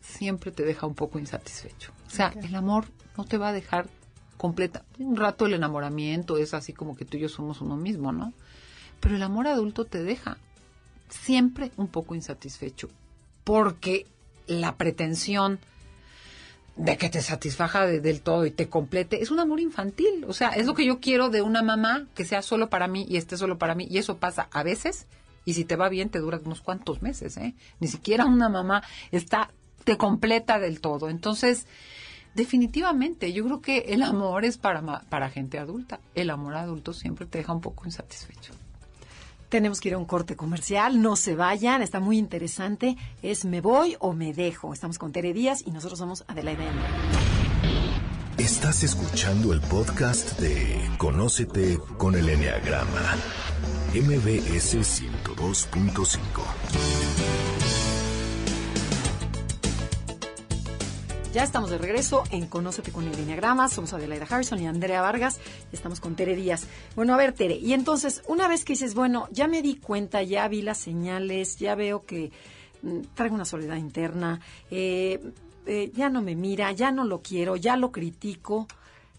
[0.00, 1.92] siempre te deja un poco insatisfecho.
[2.06, 3.88] O sea, el amor no te va a dejar
[4.38, 4.84] completa.
[4.98, 8.32] Un rato el enamoramiento es así como que tú y yo somos uno mismo, ¿no?
[9.00, 10.38] Pero el amor adulto te deja
[11.08, 12.88] siempre un poco insatisfecho
[13.44, 14.06] porque
[14.46, 15.58] la pretensión
[16.76, 20.24] de que te satisfaja de- del todo y te complete es un amor infantil.
[20.28, 23.04] O sea, es lo que yo quiero de una mamá que sea solo para mí
[23.08, 23.86] y esté solo para mí.
[23.90, 25.06] Y eso pasa a veces.
[25.48, 27.54] Y si te va bien, te dura unos cuantos meses, ¿eh?
[27.80, 29.50] Ni siquiera una mamá está,
[29.84, 31.08] te completa del todo.
[31.08, 31.66] Entonces,
[32.34, 36.00] definitivamente, yo creo que el amor es para, para gente adulta.
[36.14, 38.52] El amor adulto siempre te deja un poco insatisfecho.
[39.48, 42.98] Tenemos que ir a un corte comercial, no se vayan, está muy interesante.
[43.22, 44.74] Es me voy o me dejo.
[44.74, 46.58] Estamos con Tere Díaz y nosotros somos Andrea.
[48.36, 53.16] Estás escuchando el podcast de Conócete con el Enneagrama.
[53.94, 56.18] MBS 102.5.
[61.32, 63.70] Ya estamos de regreso en Conócete con el Enneagrama.
[63.70, 65.40] Somos Adelaida Harrison y Andrea Vargas.
[65.72, 66.66] Estamos con Tere Díaz.
[66.96, 67.54] Bueno, a ver, Tere.
[67.56, 71.56] Y entonces, una vez que dices, bueno, ya me di cuenta, ya vi las señales,
[71.56, 72.30] ya veo que
[72.82, 74.38] mm, traigo una soledad interna,
[74.70, 75.18] eh,
[75.64, 78.68] eh, ya no me mira, ya no lo quiero, ya lo critico.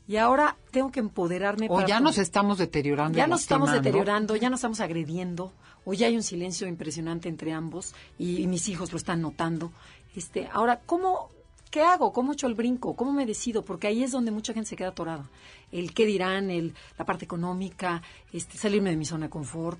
[0.09, 1.67] Y ahora tengo que empoderarme.
[1.69, 3.15] O ya nos estamos deteriorando.
[3.15, 5.53] Ya nos estamos deteriorando, ya nos estamos agrediendo,
[5.85, 9.71] o ya hay un silencio impresionante entre ambos y, y mis hijos lo están notando.
[10.15, 11.29] Este, ahora, ¿cómo,
[11.69, 12.11] ¿qué hago?
[12.11, 12.95] ¿Cómo echo el brinco?
[12.95, 13.63] ¿Cómo me decido?
[13.63, 15.29] Porque ahí es donde mucha gente se queda atorada.
[15.71, 18.01] El qué dirán, el, la parte económica,
[18.33, 19.79] este, salirme de mi zona de confort.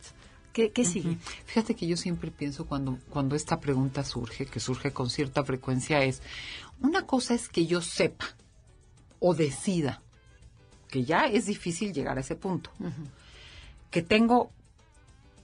[0.54, 1.18] ¿Qué, qué sigue?
[1.46, 6.04] Fíjate que yo siempre pienso cuando, cuando esta pregunta surge, que surge con cierta frecuencia,
[6.04, 6.22] es,
[6.82, 8.28] una cosa es que yo sepa
[9.18, 10.04] o decida,
[10.89, 12.71] que ya es difícil llegar a ese punto,
[13.91, 14.52] que tengo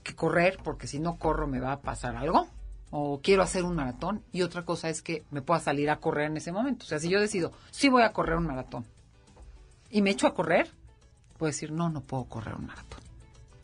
[0.02, 2.48] que correr porque si no corro me va a pasar algo,
[2.90, 6.30] o quiero hacer un maratón, y otra cosa es que me pueda salir a correr
[6.30, 6.84] en ese momento.
[6.84, 8.84] O sea, si yo decido, sí voy a correr un maratón,
[9.90, 10.70] y me echo a correr,
[11.38, 13.00] puedo decir, no, no puedo correr un maratón.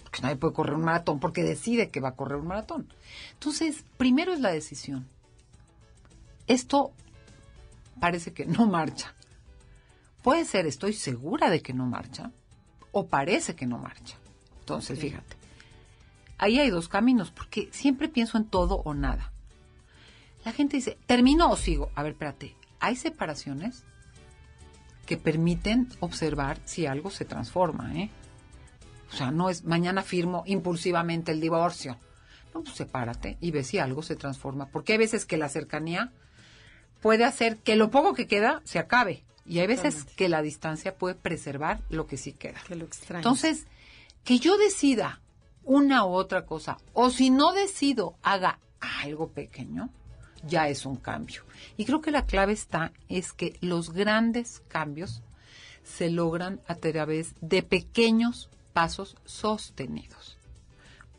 [0.03, 2.87] Porque nadie puede correr un maratón porque decide que va a correr un maratón.
[3.33, 5.09] Entonces, primero es la decisión.
[6.47, 6.93] Esto
[7.99, 9.15] parece que no marcha.
[10.23, 12.31] Puede ser, estoy segura de que no marcha,
[12.93, 14.17] o parece que no marcha.
[14.61, 15.37] Entonces, fíjate,
[16.39, 19.33] ahí hay dos caminos, porque siempre pienso en todo o nada.
[20.45, 21.91] La gente dice, ¿termino o sigo?
[21.95, 23.85] A ver, espérate, hay separaciones
[25.07, 28.11] que permiten observar si algo se transforma, ¿eh?
[29.13, 31.99] O sea, no es mañana firmo impulsivamente el divorcio.
[32.55, 34.67] No, pues sepárate y ve si algo se transforma.
[34.67, 36.13] Porque hay veces que la cercanía
[37.01, 39.25] puede hacer que lo poco que queda se acabe.
[39.45, 42.61] Y hay veces que la distancia puede preservar lo que sí queda.
[42.67, 42.89] Que lo.
[43.11, 43.67] Entonces,
[44.25, 45.21] que yo decida
[45.65, 49.91] una u otra cosa, o si no decido, haga algo pequeño,
[50.47, 51.45] ya es un cambio.
[51.77, 55.23] Y creo que la clave está es que los grandes cambios
[55.83, 60.39] se logran a través de pequeños pasos sostenidos.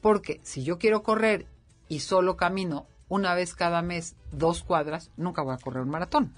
[0.02, 1.48] Porque si yo quiero correr
[1.88, 6.34] y solo camino una vez cada mes dos cuadras, nunca voy a correr un maratón.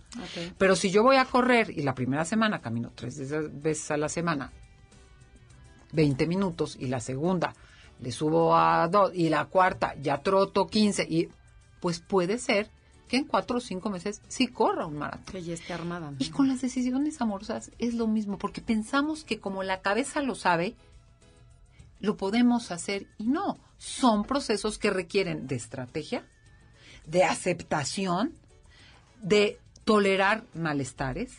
[0.58, 3.18] Pero si yo voy a correr y la primera semana camino tres
[3.62, 4.52] veces a la semana,
[5.94, 7.54] 20 minutos, y la segunda
[8.02, 11.30] le subo a dos, y la cuarta ya troto 15, y
[11.80, 12.70] pues puede ser
[13.08, 15.32] que en cuatro o cinco meses sí corra un maratón.
[15.32, 16.12] Que ya esté armada.
[16.12, 16.18] ¿no?
[16.20, 20.36] Y con las decisiones amorosas es lo mismo, porque pensamos que como la cabeza lo
[20.36, 20.76] sabe,
[22.02, 23.60] lo podemos hacer y no.
[23.78, 26.26] Son procesos que requieren de estrategia,
[27.08, 28.34] de aceptación,
[29.22, 31.32] de tolerar malestares,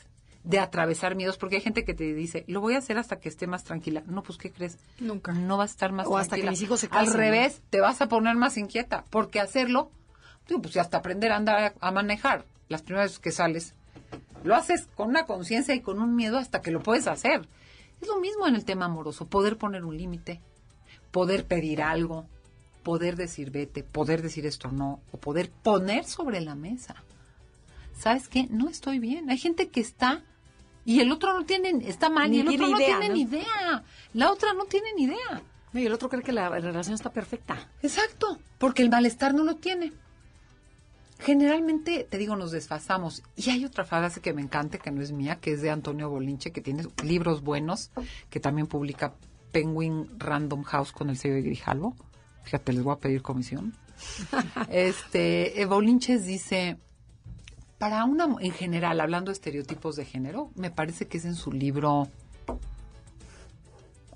[0.44, 3.28] de atravesar miedos, porque hay gente que te dice, lo voy a hacer hasta que
[3.28, 4.02] esté más tranquila.
[4.06, 4.78] No, pues, ¿qué crees?
[5.00, 5.32] Nunca.
[5.32, 6.50] No va a estar más O hasta que tranquila.
[6.52, 7.16] mis hijos se Al casen, ¿no?
[7.16, 9.90] revés, te vas a poner más inquieta, porque hacerlo,
[10.48, 13.74] digo, pues hasta aprender a andar a, a manejar las primeras veces que sales.
[14.44, 17.48] Lo haces con una conciencia y con un miedo hasta que lo puedes hacer.
[18.00, 20.40] Es lo mismo en el tema amoroso, poder poner un límite,
[21.10, 22.26] poder pedir algo,
[22.86, 26.94] poder decir vete, poder decir esto no, o poder poner sobre la mesa.
[27.98, 28.46] ¿Sabes qué?
[28.48, 29.28] No estoy bien.
[29.28, 30.22] Hay gente que está
[30.84, 33.14] y el otro no tiene, está mal Ni y el otro no idea, tiene ¿no?
[33.14, 33.84] ni idea.
[34.14, 35.42] La otra no tiene ni idea.
[35.72, 37.72] No, y el otro cree que la, la relación está perfecta.
[37.82, 39.92] Exacto, porque el malestar no lo tiene.
[41.18, 43.24] Generalmente, te digo, nos desfasamos.
[43.34, 46.08] Y hay otra frase que me encanta, que no es mía, que es de Antonio
[46.08, 47.90] Bolinche, que tiene libros buenos,
[48.30, 49.16] que también publica
[49.50, 51.96] Penguin Random House con el sello de Grijalvo.
[52.46, 53.74] Fíjate, les voy a pedir comisión.
[54.70, 56.78] este, Bolinches dice,
[57.78, 61.50] para una, en general, hablando de estereotipos de género, me parece que es en su
[61.50, 62.08] libro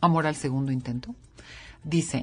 [0.01, 1.17] Amor al segundo intento,
[1.83, 2.23] dice,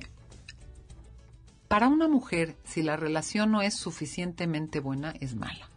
[1.68, 5.70] para una mujer, si la relación no es suficientemente buena, es mala.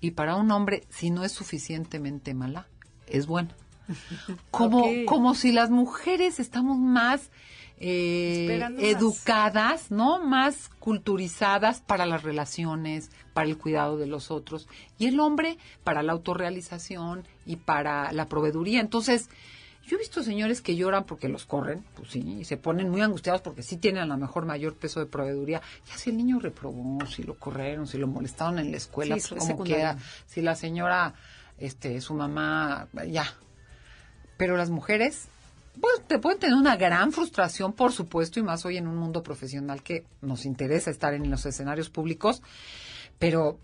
[0.00, 2.68] Y para un hombre, si no es suficientemente mala,
[3.08, 3.56] es buena.
[4.52, 7.30] Como, como si las mujeres estamos más
[7.80, 10.22] eh, educadas, ¿no?
[10.24, 14.68] Más culturizadas para las relaciones, para el cuidado de los otros.
[14.98, 18.80] Y el hombre para la autorrealización y para la proveeduría.
[18.80, 19.28] Entonces,
[19.88, 23.00] yo he visto señores que lloran porque los corren, pues sí, y se ponen muy
[23.00, 25.62] angustiados porque sí tienen a lo mejor mayor peso de proveeduría.
[25.88, 29.28] Ya si el niño reprobó, si lo corrieron, si lo molestaron en la escuela, Sí,
[29.30, 29.96] pues como queda.
[30.26, 31.14] Si la señora,
[31.56, 33.32] este, su mamá, ya.
[34.36, 35.28] Pero las mujeres,
[35.80, 39.22] pues te pueden tener una gran frustración, por supuesto, y más hoy en un mundo
[39.22, 42.42] profesional que nos interesa estar en los escenarios públicos,
[43.18, 43.58] pero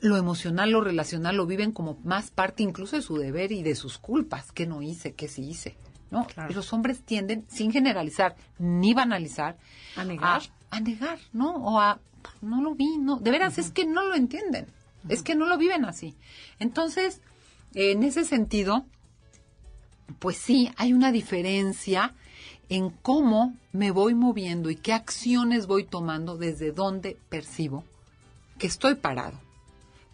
[0.00, 3.74] lo emocional, lo relacional lo viven como más parte incluso de su deber y de
[3.74, 4.50] sus culpas.
[4.52, 5.14] ¿Qué no hice?
[5.14, 5.76] ¿Qué sí hice?
[6.10, 6.26] ¿No?
[6.26, 6.50] Claro.
[6.50, 9.56] Y los hombres tienden, sin generalizar ni banalizar,
[9.96, 10.42] A negar.
[10.70, 11.54] A, a negar, ¿no?
[11.54, 12.00] O a,
[12.40, 13.16] no lo vi, no.
[13.16, 14.66] De veras, es que no lo entienden.
[15.08, 16.16] Es que no lo viven así.
[16.58, 17.20] Entonces,
[17.74, 18.84] en ese sentido,
[20.18, 22.14] pues sí, hay una diferencia
[22.68, 27.84] en cómo me voy moviendo y qué acciones voy tomando desde donde percibo
[28.58, 29.38] que estoy parado.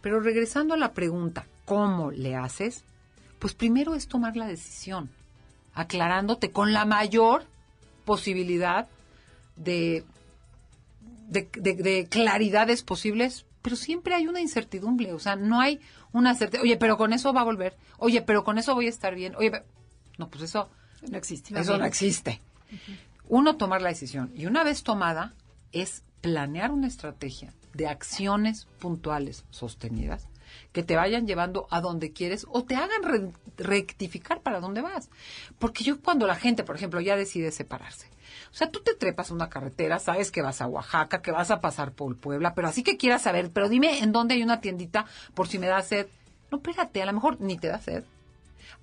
[0.00, 2.84] Pero regresando a la pregunta, ¿cómo le haces?
[3.38, 5.10] Pues primero es tomar la decisión,
[5.74, 7.44] aclarándote con la mayor
[8.04, 8.88] posibilidad
[9.56, 10.04] de,
[11.28, 15.80] de, de- de claridades posibles, pero siempre hay una incertidumbre, o sea, no hay
[16.12, 18.90] una certeza, oye, pero con eso va a volver, oye, pero con eso voy a
[18.90, 19.62] estar bien, oye, pe-
[20.18, 20.68] no, pues eso,
[21.10, 21.58] No existe.
[21.58, 22.40] eso no existe.
[23.28, 25.34] Uno tomar la decisión y una vez tomada
[25.72, 30.26] es planear una estrategia de acciones puntuales sostenidas
[30.72, 35.10] que te vayan llevando a donde quieres o te hagan re- rectificar para dónde vas.
[35.58, 38.06] Porque yo cuando la gente, por ejemplo, ya decide separarse,
[38.50, 41.50] o sea, tú te trepas a una carretera, sabes que vas a Oaxaca, que vas
[41.50, 44.60] a pasar por Puebla, pero así que quieras saber, pero dime en dónde hay una
[44.62, 45.04] tiendita
[45.34, 46.06] por si me da sed.
[46.50, 48.04] No, espérate, a lo mejor ni te da sed.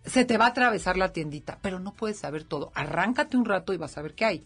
[0.05, 2.71] Se te va a atravesar la tiendita, pero no puedes saber todo.
[2.75, 4.43] Arráncate un rato y vas a ver qué hay.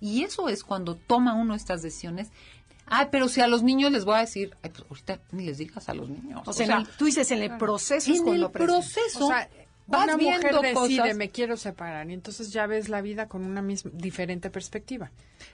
[0.00, 2.28] Y eso es cuando toma uno estas decisiones.
[2.86, 5.58] Ay, pero si a los niños les voy a decir, ay, pues ahorita ni les
[5.58, 6.42] digas a los niños.
[6.46, 9.48] O sea, el- tú dices en el proceso es en cuando el proceso O sea,
[9.90, 11.16] vas una mujer viendo decide, cosas.
[11.16, 15.10] me quiero separar, y entonces ya ves la vida con una misma, diferente perspectiva.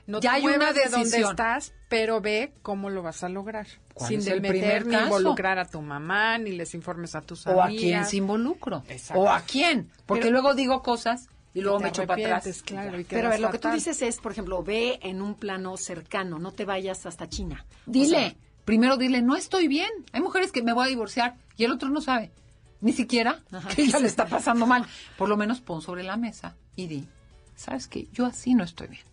[0.06, 1.30] No Ya te hay una de donde decisión.
[1.30, 3.66] estás, pero ve cómo lo vas a lograr.
[3.94, 5.04] ¿Cuál Sin meter primer ni caso?
[5.06, 7.82] involucrar a tu mamá, ni les informes a tus o a amigas.
[7.82, 8.82] quién se involucro.
[8.88, 9.22] Exacto.
[9.22, 9.90] O a quién.
[10.06, 12.62] Porque Pero- luego digo cosas y luego me echo para atrás.
[12.62, 15.34] claro, y Pero a ver, lo que tú dices es, por ejemplo, ve en un
[15.34, 17.64] plano cercano, no te vayas hasta China.
[17.86, 18.34] O Dile, sea,
[18.66, 19.88] primero dile, no estoy bien.
[20.12, 22.30] Hay mujeres que me voy a divorciar y el otro no sabe.
[22.80, 23.68] Ni siquiera Ajá.
[23.68, 24.86] que ella le está pasando mal.
[25.16, 27.08] Por lo menos pon sobre la mesa y di,
[27.54, 28.08] ¿sabes qué?
[28.12, 29.04] Yo así no estoy bien.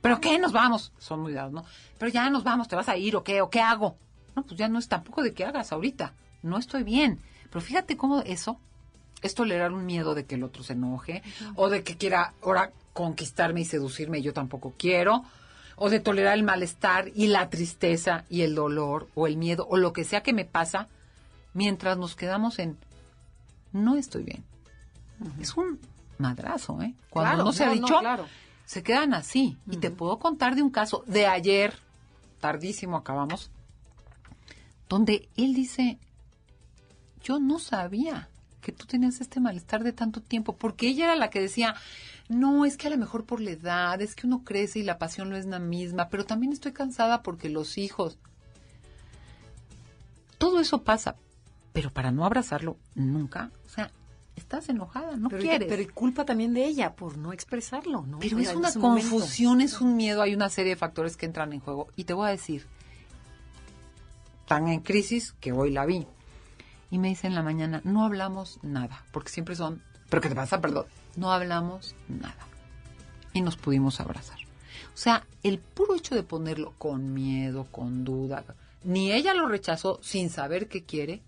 [0.00, 0.38] ¿Pero qué?
[0.38, 0.92] Nos vamos.
[0.98, 1.64] Son muy dados, ¿no?
[1.98, 3.40] Pero ya nos vamos, ¿te vas a ir o qué?
[3.40, 3.96] ¿O qué hago?
[4.36, 6.12] No, pues ya no es tampoco de que hagas ahorita.
[6.42, 7.20] No estoy bien.
[7.48, 8.58] Pero fíjate cómo eso
[9.22, 11.22] es tolerar un miedo de que el otro se enoje
[11.54, 15.24] o de que quiera ahora conquistarme y seducirme y yo tampoco quiero
[15.76, 19.78] o de tolerar el malestar y la tristeza y el dolor o el miedo o
[19.78, 20.88] lo que sea que me pasa
[21.54, 22.76] mientras nos quedamos en
[23.74, 24.44] no estoy bien.
[25.40, 25.78] Es un
[26.16, 26.94] madrazo, ¿eh?
[27.10, 28.26] Cuando Claro, no se ha no, dicho, claro.
[28.64, 29.58] se quedan así.
[29.70, 31.74] Y te puedo contar de un caso de ayer,
[32.40, 33.50] tardísimo acabamos,
[34.88, 35.98] donde él dice,
[37.22, 38.28] yo no sabía
[38.60, 41.74] que tú tenías este malestar de tanto tiempo, porque ella era la que decía,
[42.28, 44.98] no, es que a lo mejor por la edad, es que uno crece y la
[44.98, 48.18] pasión no es la misma, pero también estoy cansada porque los hijos.
[50.38, 51.16] Todo eso pasa,
[51.74, 53.90] pero para no abrazarlo nunca, o sea,
[54.36, 55.68] estás enojada, no pero, quieres.
[55.68, 58.20] pero culpa también de ella por no expresarlo, ¿no?
[58.20, 59.10] Pero es una momento.
[59.10, 61.88] confusión, es un miedo, hay una serie de factores que entran en juego.
[61.96, 62.64] Y te voy a decir,
[64.46, 66.06] tan en crisis que hoy la vi.
[66.92, 70.36] Y me dice en la mañana, no hablamos nada, porque siempre son, pero ¿qué te
[70.36, 70.60] pasa?
[70.60, 70.86] Perdón.
[71.16, 72.46] No hablamos nada.
[73.32, 74.38] Y nos pudimos abrazar.
[74.94, 78.44] O sea, el puro hecho de ponerlo con miedo, con duda,
[78.84, 81.20] ni ella lo rechazó sin saber qué quiere,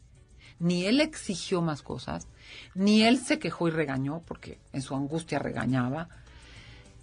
[0.58, 2.26] ni él exigió más cosas,
[2.74, 6.08] ni él se quejó y regañó, porque en su angustia regañaba.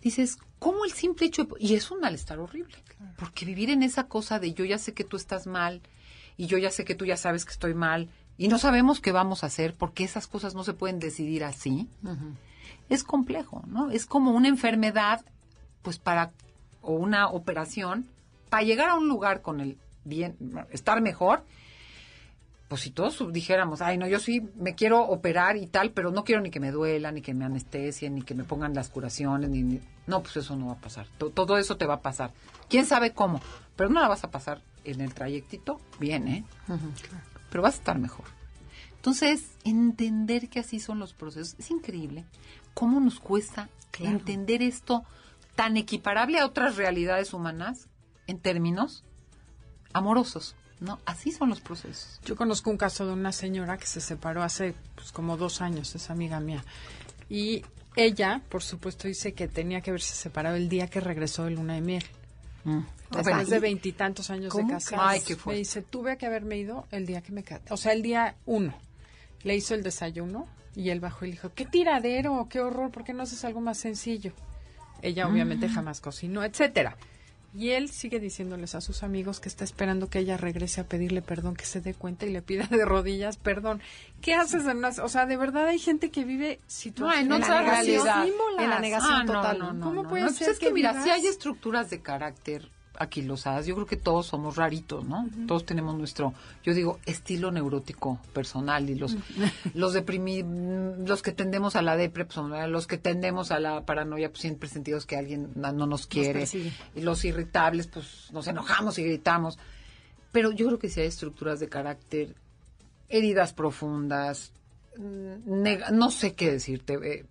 [0.02, 2.76] Dices, ¿cómo el simple hecho de- Y es un malestar horrible,
[3.18, 5.82] porque vivir en esa cosa de yo ya sé que tú estás mal,
[6.36, 9.12] y yo ya sé que tú ya sabes que estoy mal, y no sabemos qué
[9.12, 11.88] vamos a hacer, porque esas cosas no se pueden decidir así,
[12.89, 13.92] es complejo, ¿no?
[13.92, 15.24] Es como una enfermedad,
[15.84, 16.32] pues para,
[16.82, 18.08] o una operación,
[18.50, 20.36] para llegar a un lugar con el bien,
[20.72, 21.46] estar mejor,
[22.73, 26.23] pues si todos dijéramos, ay, no, yo sí me quiero operar y tal, pero no
[26.23, 29.51] quiero ni que me duela, ni que me anestesien, ni que me pongan las curaciones,
[29.51, 31.05] ni, ni- no, pues eso no va a pasar.
[31.19, 32.31] To- todo eso te va a pasar.
[32.69, 33.41] ¿Quién sabe cómo?
[33.75, 36.43] Pero no la vas a pasar en el trayectito, bien, ¿eh?
[37.51, 38.25] Pero vas a estar mejor.
[38.95, 42.25] Entonces, entender que así son los procesos es increíble.
[42.73, 44.17] ¿Cómo nos cuesta Claro.
[44.17, 45.03] entender esto
[45.55, 47.88] tan equiparable a otras realidades humanas
[48.25, 49.03] en términos
[49.93, 50.55] amorosos?
[50.84, 51.00] ¿No?
[51.06, 52.19] Así son los procesos.
[52.26, 55.96] Yo conozco un caso de una señora que se separó hace pues, como dos años,
[55.96, 56.62] es amiga mía.
[57.30, 57.63] Y
[57.96, 61.76] ella, por supuesto, dice que tenía que haberse separado el día que regresó de luna
[61.76, 62.04] de miel.
[62.65, 65.10] Después Bueno, de ¿y veintitantos años de casada.
[65.10, 67.63] Ay, qué me dice, tuve que haberme ido el día que me casé.
[67.69, 68.74] O sea, el día uno.
[69.43, 73.05] Le hizo el desayuno y él bajó y le dijo, qué tiradero, qué horror, ¿por
[73.05, 74.34] qué no haces algo más sencillo?
[75.01, 76.97] Ella obviamente jamás cocinó, etcétera.
[77.56, 81.22] Y él sigue diciéndoles a sus amigos que está esperando que ella regrese a pedirle
[81.22, 83.82] perdón, que se dé cuenta y le pida de rodillas perdón.
[84.22, 87.43] ¿Qué haces en las, o sea, de verdad hay gente que vive situaciones No, en
[87.43, 88.34] otra negación.
[88.60, 89.60] En la negación Ah, no, total.
[89.60, 89.86] no, ¿no?
[89.86, 93.66] ¿Cómo puede pues ser es que, que mira, si hay estructuras de carácter aquilosadas.
[93.66, 95.28] Yo creo que todos somos raritos, ¿no?
[95.48, 96.34] Todos tenemos nuestro,
[96.64, 99.16] yo digo, estilo neurótico personal y los,
[99.74, 100.50] los deprimidos,
[101.08, 104.70] los que tendemos a la depresión, pues, los que tendemos a la paranoia, pues siempre
[104.70, 106.46] sentidos que alguien no nos quiere.
[106.96, 109.58] y los irritables, pues nos enojamos y gritamos.
[110.32, 112.36] Pero yo creo que si hay estructuras de carácter,
[113.10, 114.52] heridas profundas,
[114.98, 117.26] mm, no sé qué decirte, eh,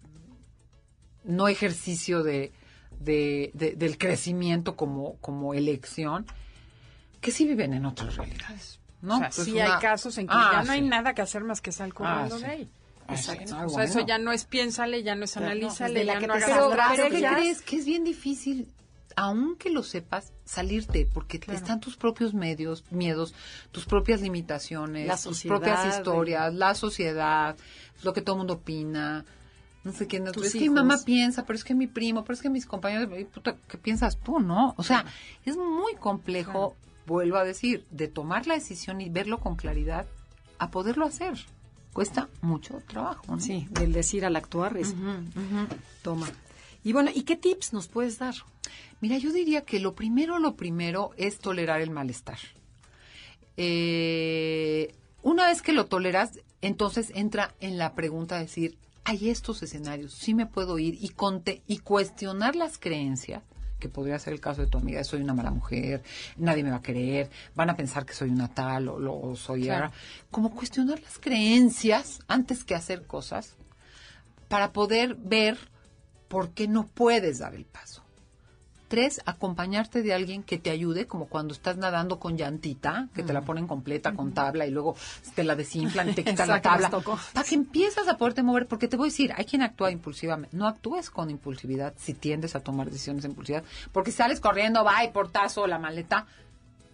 [1.24, 2.52] no ejercicio de,
[3.04, 6.26] del crecimiento como, como elección,
[7.20, 8.80] que sí viven en otras realidades.
[9.02, 9.16] ¿no?
[9.16, 11.42] O sea, pues sí hay casos en que ya ah, no hay nada que hacer
[11.42, 12.70] más que salir corriendo de ahí.
[13.08, 13.56] Exacto.
[13.66, 17.10] o sea, eso ya no es piénsale, ya no es analízale, ya no hagas Pero,
[17.10, 17.60] ¿qué crees?
[17.60, 18.68] Que es bien difícil,
[19.16, 23.34] aunque lo sepas, salirte, porque están tus propios medios, miedos,
[23.72, 27.56] tus propias limitaciones, tus propias historias, la sociedad,
[28.02, 29.24] lo que todo el mundo opina,
[29.84, 32.42] no sé quién, es que mi mamá piensa, pero es que mi primo, pero es
[32.42, 34.74] que mis compañeros, puta, ¿qué piensas tú, no?
[34.76, 35.04] O sea,
[35.44, 36.76] es muy complejo,
[37.06, 40.06] vuelvo a decir, de tomar la decisión y verlo con claridad
[40.58, 41.34] a poderlo hacer.
[41.92, 44.94] Cuesta mucho trabajo, Sí, del decir al actuar es
[46.02, 46.28] toma.
[46.84, 48.34] Y bueno, ¿y qué tips nos puedes dar?
[49.00, 52.38] Mira, yo diría que lo primero, lo primero es tolerar el malestar.
[53.56, 59.62] Eh, una vez que lo toleras, entonces entra en la pregunta de decir, hay estos
[59.62, 63.42] escenarios, sí me puedo ir y, conte, y cuestionar las creencias,
[63.78, 66.02] que podría ser el caso de tu amiga, soy una mala mujer,
[66.36, 69.68] nadie me va a querer, van a pensar que soy una tal o, lo, soy
[70.30, 73.56] como cuestionar las creencias antes que hacer cosas
[74.48, 75.58] para poder ver
[76.28, 78.01] por qué no puedes dar el paso.
[78.92, 83.32] Tres, acompañarte de alguien que te ayude, como cuando estás nadando con llantita, que te
[83.32, 84.96] la ponen completa con tabla y luego
[85.34, 86.90] te la desinflan y te quitan la tabla.
[86.90, 90.54] Para que empiezas a poderte mover, porque te voy a decir, hay quien actúa impulsivamente.
[90.54, 93.62] No actúes con impulsividad si tiendes a tomar decisiones impulsivas,
[93.92, 96.26] porque sales corriendo, va y portazo la maleta.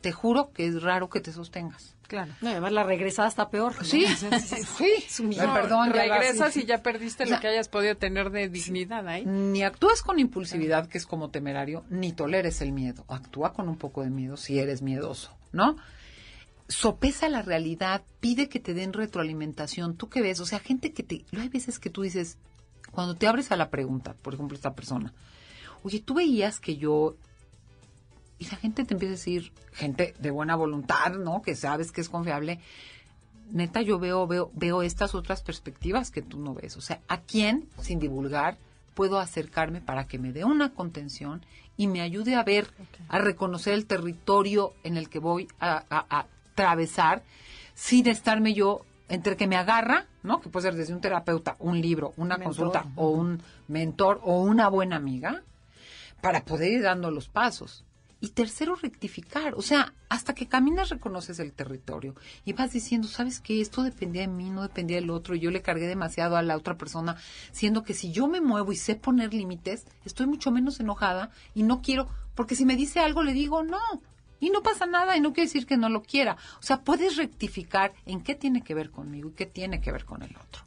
[0.01, 1.96] Te juro que es raro que te sostengas.
[2.09, 2.32] Claro.
[2.40, 3.84] No, además la regresada está peor.
[3.84, 5.28] Sí, sí.
[5.36, 9.26] perdón, regresas y ya perdiste lo que hayas podido tener de dignidad ahí.
[9.26, 13.05] Ni actúas con impulsividad, que es como temerario, ni toleres el miedo.
[13.09, 15.76] Actúa con un poco de miedo si eres miedoso, ¿no?
[16.66, 19.96] Sopesa la realidad, pide que te den retroalimentación.
[19.96, 20.40] ¿Tú qué ves?
[20.40, 21.26] O sea, gente que te...
[21.38, 22.38] Hay veces que tú dices,
[22.90, 25.12] cuando te abres a la pregunta, por ejemplo, esta persona,
[25.82, 27.16] oye, tú veías que yo
[28.39, 31.43] y la gente te empieza a decir, gente de buena voluntad, ¿no?
[31.43, 32.61] Que sabes que es confiable.
[33.51, 36.76] Neta, yo veo, veo, veo estas otras perspectivas que tú no ves.
[36.76, 38.59] O sea, ¿a quién, sin divulgar,
[38.95, 41.45] puedo acercarme para que me dé una contención
[41.76, 42.68] y me ayude a ver,
[43.09, 47.22] a reconocer el territorio en el que voy a, atravesar
[47.74, 50.41] sin estarme yo entre que me agarra, ¿no?
[50.41, 54.68] Que puede ser desde un terapeuta, un libro, una consulta o un mentor o una
[54.68, 55.43] buena amiga,
[56.20, 57.84] para poder ir dando los pasos.
[58.21, 59.55] Y tercero, rectificar.
[59.55, 63.61] O sea, hasta que caminas reconoces el territorio y vas diciendo, ¿sabes qué?
[63.61, 65.37] Esto dependía de mí, no dependía del otro.
[65.37, 67.16] Yo le cargué demasiado a la otra persona,
[67.53, 71.62] siendo que si yo me muevo y sé poner límites, estoy mucho menos enojada y
[71.62, 73.79] no quiero, porque si me dice algo le digo no.
[74.41, 76.37] Y no pasa nada y no quiere decir que no lo quiera.
[76.61, 80.05] O sea, puedes rectificar en qué tiene que ver conmigo y qué tiene que ver
[80.05, 80.62] con el otro.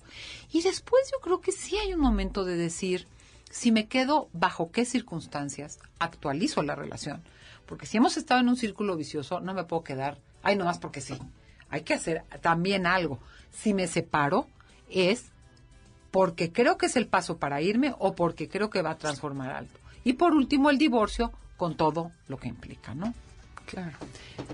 [0.52, 3.08] Y después yo creo que sí hay un momento de decir,
[3.50, 7.22] si me quedo bajo qué circunstancias, actualizo la relación
[7.72, 11.00] porque si hemos estado en un círculo vicioso, no me puedo quedar, ay, nomás porque
[11.00, 11.18] sí.
[11.70, 13.18] Hay que hacer también algo.
[13.50, 14.46] Si me separo,
[14.90, 15.32] es
[16.12, 19.52] porque creo que es el paso para irme o porque creo que va a transformar
[19.52, 19.72] algo.
[20.04, 23.14] Y por último, el divorcio con todo lo que implica, ¿no?
[23.68, 23.96] Claro.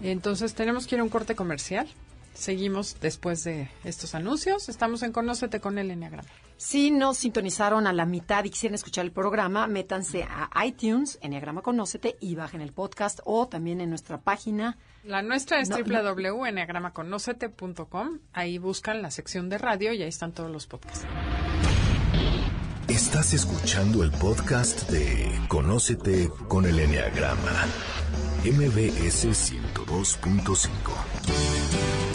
[0.04, 1.88] Entonces, tenemos que ir a un corte comercial.
[2.36, 4.70] Seguimos después de estos anuncios.
[4.70, 6.30] Estamos en Conócete con el Enneagrama.
[6.58, 11.62] Si nos sintonizaron a la mitad y quisieran escuchar el programa, métanse a iTunes, Enneagrama
[11.62, 14.80] Conócete, y bajen el podcast o también en nuestra página.
[15.04, 18.20] La nuestra es no, www.enneagramaconocete.com.
[18.34, 21.06] Ahí buscan la sección de radio y ahí están todos los podcasts.
[22.88, 27.66] Estás escuchando el podcast de Conócete con el Enneagrama,
[28.44, 32.07] MBS 102.5.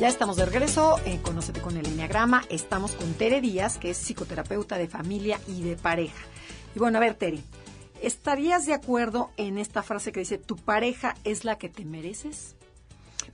[0.00, 2.42] Ya estamos de regreso, eh, Conócete con el Enneagrama.
[2.48, 6.24] Estamos con Tere Díaz, que es psicoterapeuta de familia y de pareja.
[6.74, 7.40] Y bueno, a ver, Tere,
[8.00, 12.56] ¿estarías de acuerdo en esta frase que dice, tu pareja es la que te mereces?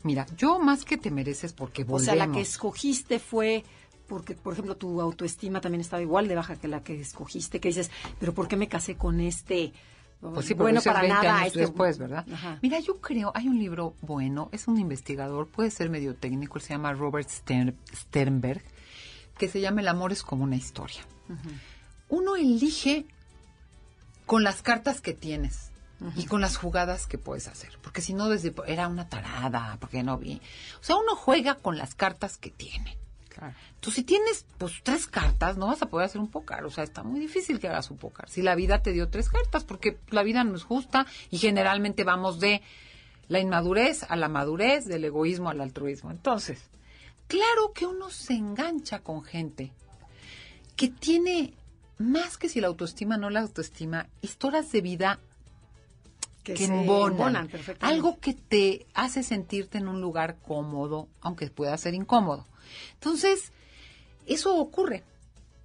[0.02, 2.02] Mira, yo más que te mereces porque volvemos.
[2.02, 3.62] O sea, la que escogiste fue
[4.08, 7.68] porque, por ejemplo, tu autoestima también estaba igual de baja que la que escogiste, que
[7.68, 9.72] dices, pero ¿por qué me casé con este
[10.20, 12.26] pues sí, bueno para nada este después, ¿verdad?
[12.62, 16.70] Mira, yo creo, hay un libro bueno, es un investigador, puede ser medio técnico, se
[16.70, 18.62] llama Robert Sternberg,
[19.36, 21.02] que se llama El amor es como una historia.
[22.08, 23.06] Uno elige
[24.24, 25.70] con las cartas que tienes
[26.14, 27.78] y con las jugadas que puedes hacer.
[27.82, 30.40] Porque si no, desde era una tarada, porque no vi.
[30.80, 32.98] O sea, uno juega con las cartas que tiene.
[33.36, 33.54] Claro.
[33.74, 36.64] Entonces, si tienes pues tres cartas, no vas a poder hacer un pócar.
[36.64, 38.28] O sea, está muy difícil que hagas un pócar.
[38.28, 42.02] Si la vida te dio tres cartas, porque la vida no es justa y generalmente
[42.02, 42.62] vamos de
[43.28, 46.10] la inmadurez a la madurez, del egoísmo al altruismo.
[46.10, 46.62] Entonces,
[47.26, 49.72] claro que uno se engancha con gente
[50.76, 51.54] que tiene
[51.98, 55.20] más que si la autoestima no la autoestima, historias de vida
[56.42, 57.50] que, embonan.
[57.80, 62.46] algo que te hace sentirte en un lugar cómodo, aunque pueda ser incómodo.
[62.94, 63.52] Entonces,
[64.26, 65.04] eso ocurre.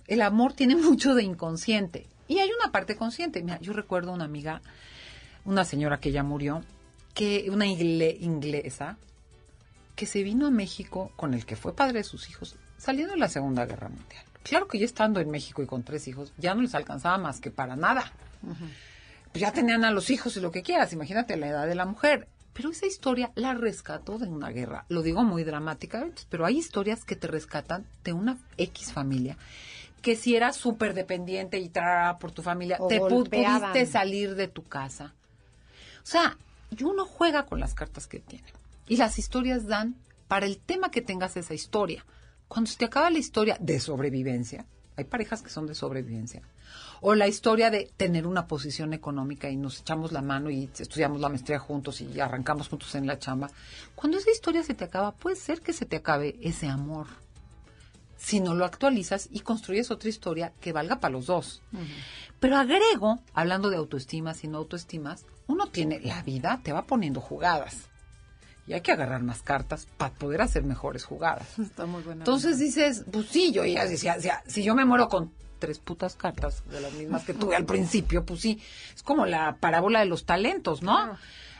[0.07, 3.41] El amor tiene mucho de inconsciente y hay una parte consciente.
[3.43, 4.61] Mira, yo recuerdo una amiga,
[5.45, 6.63] una señora que ya murió,
[7.13, 8.97] que una ingle- inglesa
[9.95, 13.19] que se vino a México con el que fue padre de sus hijos saliendo de
[13.19, 14.23] la Segunda Guerra Mundial.
[14.43, 17.39] Claro que ya estando en México y con tres hijos, ya no les alcanzaba más
[17.39, 18.11] que para nada.
[19.31, 21.85] Pues ya tenían a los hijos y lo que quieras, imagínate la edad de la
[21.85, 22.27] mujer.
[22.53, 24.85] Pero esa historia la rescató de una guerra.
[24.89, 29.37] Lo digo muy dramáticamente, pero hay historias que te rescatan de una X familia
[30.01, 33.71] que si eras súper dependiente y tra por tu familia, O te golpeaban.
[33.71, 35.13] pudiste salir de tu casa.
[36.03, 36.37] O sea,
[36.81, 38.47] uno juega con las cartas que tiene.
[38.87, 39.95] Y las historias dan
[40.27, 42.03] para el tema que tengas esa historia.
[42.47, 44.65] Cuando se te acaba la historia de sobrevivencia,
[44.97, 46.41] hay parejas que son de sobrevivencia,
[47.01, 51.19] o la historia de tener una posición económica y nos echamos la mano y estudiamos
[51.19, 53.49] la maestría juntos y arrancamos juntos en la chamba.
[53.95, 57.07] Cuando esa historia se te acaba, puede ser que se te acabe ese amor.
[58.17, 61.63] Si no lo actualizas y construyes otra historia que valga para los dos.
[62.39, 67.19] Pero agrego, hablando de autoestima, si no autoestimas, uno tiene la vida, te va poniendo
[67.19, 67.89] jugadas.
[68.67, 71.57] Y hay que agarrar más cartas para poder hacer mejores jugadas.
[71.59, 72.21] Está muy buena.
[72.21, 75.31] Entonces dices, pues sí, yo ya decía, si yo me muero con
[75.61, 78.59] tres putas cartas de las mismas que tuve al principio, pues sí,
[78.93, 80.95] es como la parábola de los talentos, ¿no?
[80.95, 81.17] Claro.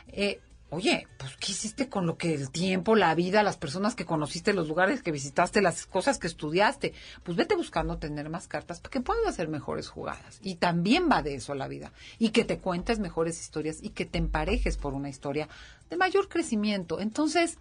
[0.08, 0.40] Eh,
[0.70, 4.52] oye, pues ¿qué hiciste con lo que el tiempo, la vida, las personas que conociste,
[4.52, 6.94] los lugares que visitaste, las cosas que estudiaste?
[7.22, 10.40] Pues vete buscando tener más cartas para que puedas hacer mejores jugadas.
[10.42, 11.92] Y también va de eso la vida.
[12.18, 15.48] Y que te cuentes mejores historias y que te emparejes por una historia
[15.88, 17.00] de mayor crecimiento.
[17.00, 17.56] Entonces,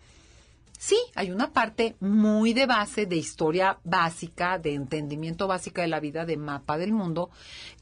[0.81, 5.99] Sí, hay una parte muy de base, de historia básica, de entendimiento básica de la
[5.99, 7.29] vida, de mapa del mundo,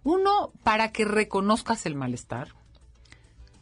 [0.03, 2.49] Uno, para que reconozcas el malestar.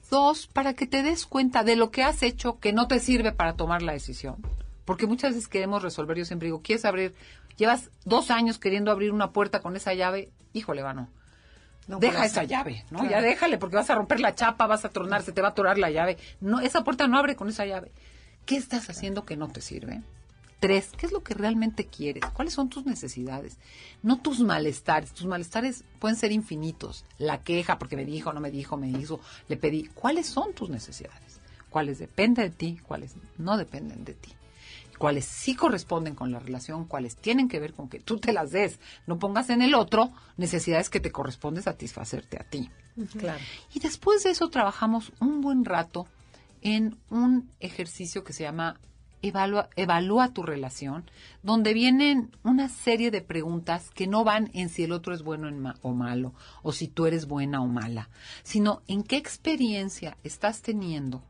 [0.10, 3.32] Dos, para que te des cuenta de lo que has hecho que no te sirve
[3.32, 4.38] para tomar la decisión.
[4.86, 7.16] Porque muchas veces queremos resolver, yo siempre digo, ¿quieres abrir?
[7.58, 11.10] Llevas dos años queriendo abrir una puerta con esa llave, híjole, vano.
[11.88, 13.00] No, Deja esa llave, ¿no?
[13.00, 13.12] Claro.
[13.12, 15.52] Ya déjale, porque vas a romper la chapa, vas a tronar, se te va a
[15.52, 16.18] atorar la llave.
[16.42, 17.92] No, esa puerta no abre con esa llave.
[18.46, 20.02] ¿Qué estás haciendo que no te sirve?
[20.60, 22.24] Tres, ¿qué es lo que realmente quieres?
[22.34, 23.58] ¿Cuáles son tus necesidades?
[24.02, 25.14] No tus malestares.
[25.14, 27.06] Tus malestares pueden ser infinitos.
[27.18, 29.90] La queja, porque me dijo, no me dijo, me hizo, le pedí.
[29.94, 31.40] ¿Cuáles son tus necesidades?
[31.70, 32.80] ¿Cuáles dependen de ti?
[32.88, 34.32] ¿Cuáles no dependen de ti?
[34.98, 38.52] cuáles sí corresponden con la relación, cuáles tienen que ver con que tú te las
[38.52, 42.70] des, no pongas en el otro necesidades que te corresponde satisfacerte a ti.
[43.18, 43.44] Claro.
[43.74, 46.08] Y después de eso trabajamos un buen rato
[46.62, 48.80] en un ejercicio que se llama
[49.28, 51.10] evalúa, evalúa tu relación,
[51.44, 55.50] donde vienen una serie de preguntas que no van en si el otro es bueno
[55.82, 58.10] o malo, o si tú eres buena o mala,
[58.44, 61.24] sino en qué experiencia estás teniendo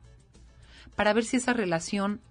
[0.96, 2.22] para ver si esa relación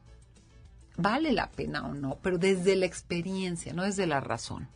[0.97, 4.69] vale la pena o no, pero desde la experiencia, no desde la razón.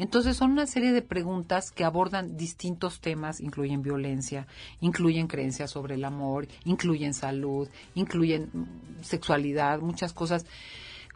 [0.00, 4.46] Entonces son una serie de preguntas que abordan distintos temas, incluyen violencia,
[4.80, 10.46] incluyen creencias sobre el amor, incluyen salud, incluyen mm, sexualidad, muchas cosas.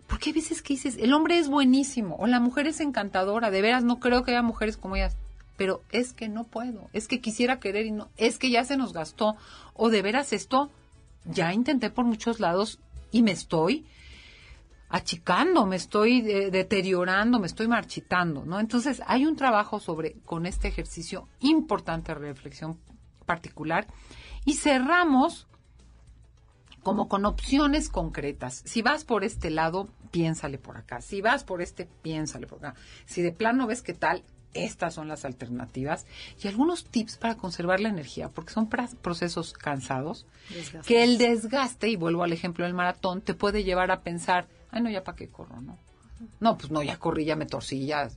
[0.07, 3.63] Porque hay veces que dices, el hombre es buenísimo o la mujer es encantadora, de
[3.63, 5.17] veras no creo que haya mujeres como ellas,
[5.57, 8.77] pero es que no puedo, es que quisiera querer y no, es que ya se
[8.77, 9.35] nos gastó
[9.73, 10.71] o de veras esto
[11.25, 12.81] ya intenté por muchos lados
[13.13, 13.87] y me estoy
[14.89, 18.61] achicando, me estoy eh, deteriorando, me estoy marchitando, ¿no?
[18.61, 22.79] Entonces, hay un trabajo sobre, con este ejercicio importante de reflexión
[23.27, 23.87] particular
[24.45, 25.47] y cerramos
[26.83, 28.63] como con opciones concretas.
[28.67, 31.01] Si vas por este lado, piénsale por acá.
[31.01, 32.75] Si vas por este, piénsale por acá.
[33.07, 34.23] Si de plano ves qué tal,
[34.53, 36.07] estas son las alternativas
[36.43, 40.27] y algunos tips para conservar la energía, porque son procesos cansados,
[40.87, 44.83] que el desgaste, y vuelvo al ejemplo del maratón, te puede llevar a pensar, ay,
[44.83, 45.79] no, ya para qué corro, ¿no?
[46.41, 48.09] No, pues no, ya corrí, ya me torcí, ya.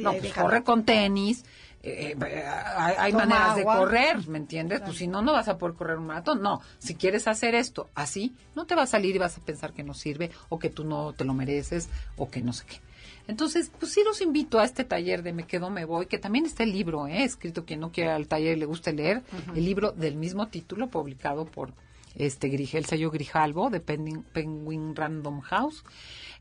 [0.00, 1.44] no, pues corre con tenis.
[1.82, 4.82] Eh, eh, hay, maneras de correr, ¿me entiendes?
[4.82, 6.42] Pues si no, no vas a poder correr un maratón.
[6.42, 9.72] No, si quieres hacer esto así, no te va a salir y vas a pensar
[9.72, 12.80] que no sirve o que tú no te lo mereces o que no sé qué.
[13.28, 16.46] Entonces, pues sí los invito a este taller de Me Quedo, Me Voy, que también
[16.46, 17.22] está el libro, ¿eh?
[17.22, 19.22] escrito quien no quiera al taller y le guste leer,
[19.54, 21.72] el libro del mismo título, publicado por
[22.14, 25.84] este el sello Grijalvo de Penguin Random House,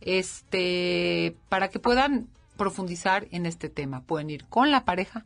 [0.02, 4.02] este, para que puedan profundizar en este tema.
[4.02, 5.26] Pueden ir con la pareja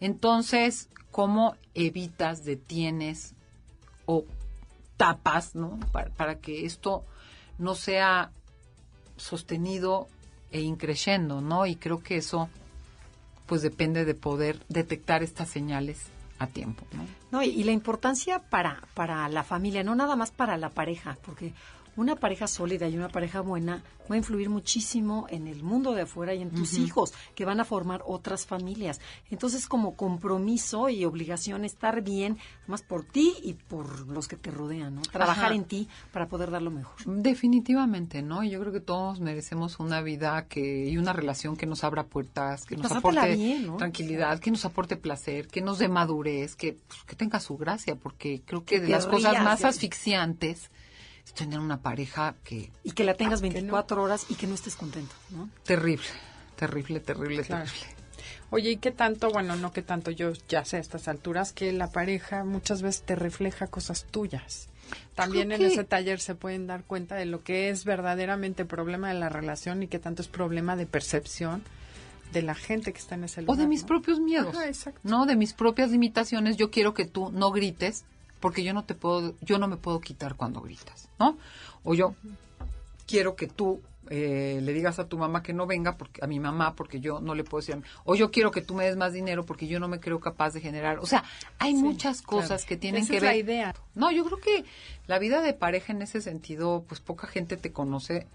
[0.01, 3.35] Entonces, ¿cómo evitas, detienes
[4.05, 4.25] o
[4.99, 5.81] tapas, ¿no?
[5.93, 7.05] Para, para que esto
[7.59, 8.31] no sea
[9.17, 10.09] sostenido
[10.57, 11.67] e increyendo, ¿no?
[11.67, 12.49] Y creo que eso,
[13.47, 15.99] pues depende de poder detectar estas señales
[16.39, 16.87] a tiempo.
[16.93, 17.07] ¿no?
[17.31, 21.53] no y, la importancia para, para la familia, no nada más para la pareja, porque
[21.97, 26.03] una pareja sólida y una pareja buena va a influir muchísimo en el mundo de
[26.03, 29.01] afuera y en tus hijos, que van a formar otras familias.
[29.31, 34.51] Entonces, como compromiso y obligación, estar bien, más por ti y por los que te
[34.51, 35.03] rodean, ¿no?
[35.03, 36.95] Trabajar en ti para poder dar lo mejor.
[37.05, 38.45] Definitivamente, ¿no?
[38.45, 42.65] Yo creo que todos merecemos una vida que y una relación que nos abra puertas,
[42.65, 47.17] que nos aporte tranquilidad, que nos aporte placer, que nos dé madurez, que, pues, que
[47.17, 50.71] tenga su gracia, porque creo que, de las cosas más asfixiantes
[51.35, 52.71] tener una pareja que...
[52.83, 55.49] Y que la tengas 24 horas y que no estés contento, ¿no?
[55.65, 56.07] Terrible,
[56.57, 57.97] terrible, terrible, terrible.
[58.51, 59.31] Oye, ¿y qué tanto?
[59.31, 63.03] Bueno, no qué tanto, yo ya sé a estas alturas que la pareja muchas veces
[63.03, 64.69] te refleja cosas tuyas.
[65.15, 69.19] También en ese taller se pueden dar cuenta de lo que es verdaderamente problema de
[69.19, 71.65] la relación y qué tanto es problema de percepción
[72.33, 73.57] de la gente que está en ese lugar.
[73.57, 74.57] O de mis propios miedos.
[75.03, 76.57] no, de mis propias limitaciones.
[76.57, 78.05] Yo quiero que tú no grites
[78.41, 81.37] porque yo no te puedo, yo no me puedo quitar cuando gritas, ¿no?
[81.85, 82.15] O yo
[83.07, 86.39] quiero que tú eh, le digas a tu mamá que no venga, porque a mi
[86.39, 89.13] mamá, porque yo no le puedo decir, o yo quiero que tú me des más
[89.13, 90.99] dinero porque yo no me creo capaz de generar.
[90.99, 91.25] O sea,
[91.59, 93.23] hay muchas cosas que tienen que ver.
[93.23, 93.75] la idea.
[93.95, 94.65] No, yo creo que
[95.07, 98.27] la vida de pareja en ese sentido, pues poca gente te conoce.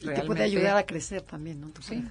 [0.00, 1.70] Y te puede ayudar a crecer también, ¿no?
[1.80, 2.04] sí.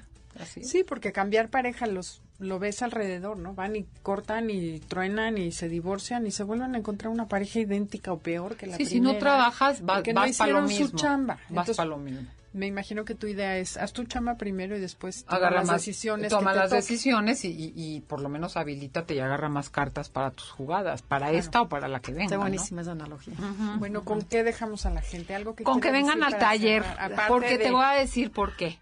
[0.63, 3.53] Sí, porque cambiar pareja los lo ves alrededor, ¿no?
[3.53, 7.59] Van y cortan y truenan y se divorcian y se vuelven a encontrar una pareja
[7.59, 9.09] idéntica o peor que la sí, primera.
[9.09, 10.03] si no trabajas, vas,
[10.37, 10.87] para lo mismo.
[10.87, 11.37] Su chamba.
[11.49, 12.27] Vas para lo mismo.
[12.51, 15.67] Me imagino que tu idea es, haz tu chamba primero y después toma agarra las
[15.67, 16.29] más decisiones.
[16.29, 19.69] toma que te las decisiones y, y- y por lo menos habilítate y agarra más
[19.69, 22.23] cartas para tus jugadas, para esta o para la que venga.
[22.23, 22.41] Está ¿no?
[22.43, 23.33] buenísima esa analogía.
[23.77, 25.35] Bueno, ¿con qué dejamos a la gente?
[25.35, 26.83] Algo que Con que vengan al para taller,
[27.27, 28.77] porque de- te voy a decir por qué.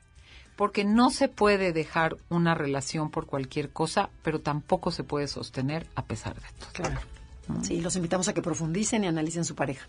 [0.55, 5.87] Porque no se puede dejar una relación por cualquier cosa, pero tampoco se puede sostener
[5.95, 6.69] a pesar de todo.
[6.73, 6.99] Claro.
[7.61, 9.87] Sí, los invitamos a que profundicen y analicen su pareja.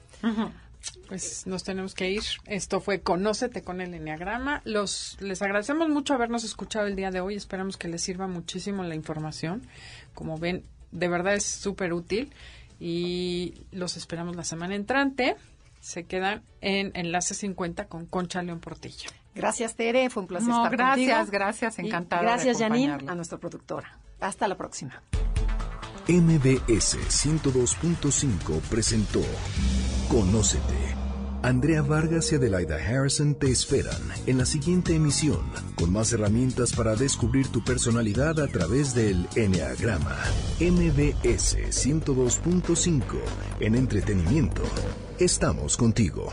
[1.08, 2.22] Pues nos tenemos que ir.
[2.46, 4.60] Esto fue Conócete con el Enneagrama.
[4.64, 7.36] Los, les agradecemos mucho habernos escuchado el día de hoy.
[7.36, 9.62] Esperamos que les sirva muchísimo la información.
[10.14, 12.32] Como ven, de verdad es súper útil.
[12.80, 15.36] Y los esperamos la semana entrante.
[15.80, 19.10] Se quedan en Enlace 50 con Concha León Portilla.
[19.35, 20.09] Gracias, Tere.
[20.11, 21.32] Fue un placer No, estar gracias, contigo.
[21.32, 23.99] gracias, Y encantada de Gracias, Janine, a nuestra productora.
[24.20, 25.03] Hasta la próxima.
[26.09, 29.20] MBS 102.5 presentó
[30.09, 30.95] Conócete.
[31.43, 35.43] Andrea Vargas y Adelaida Harrison te esperan en la siguiente emisión
[35.76, 40.16] con más herramientas para descubrir tu personalidad a través del Enneagrama.
[40.59, 43.03] MBS 102.5
[43.61, 44.62] en entretenimiento.
[45.18, 46.32] Estamos contigo.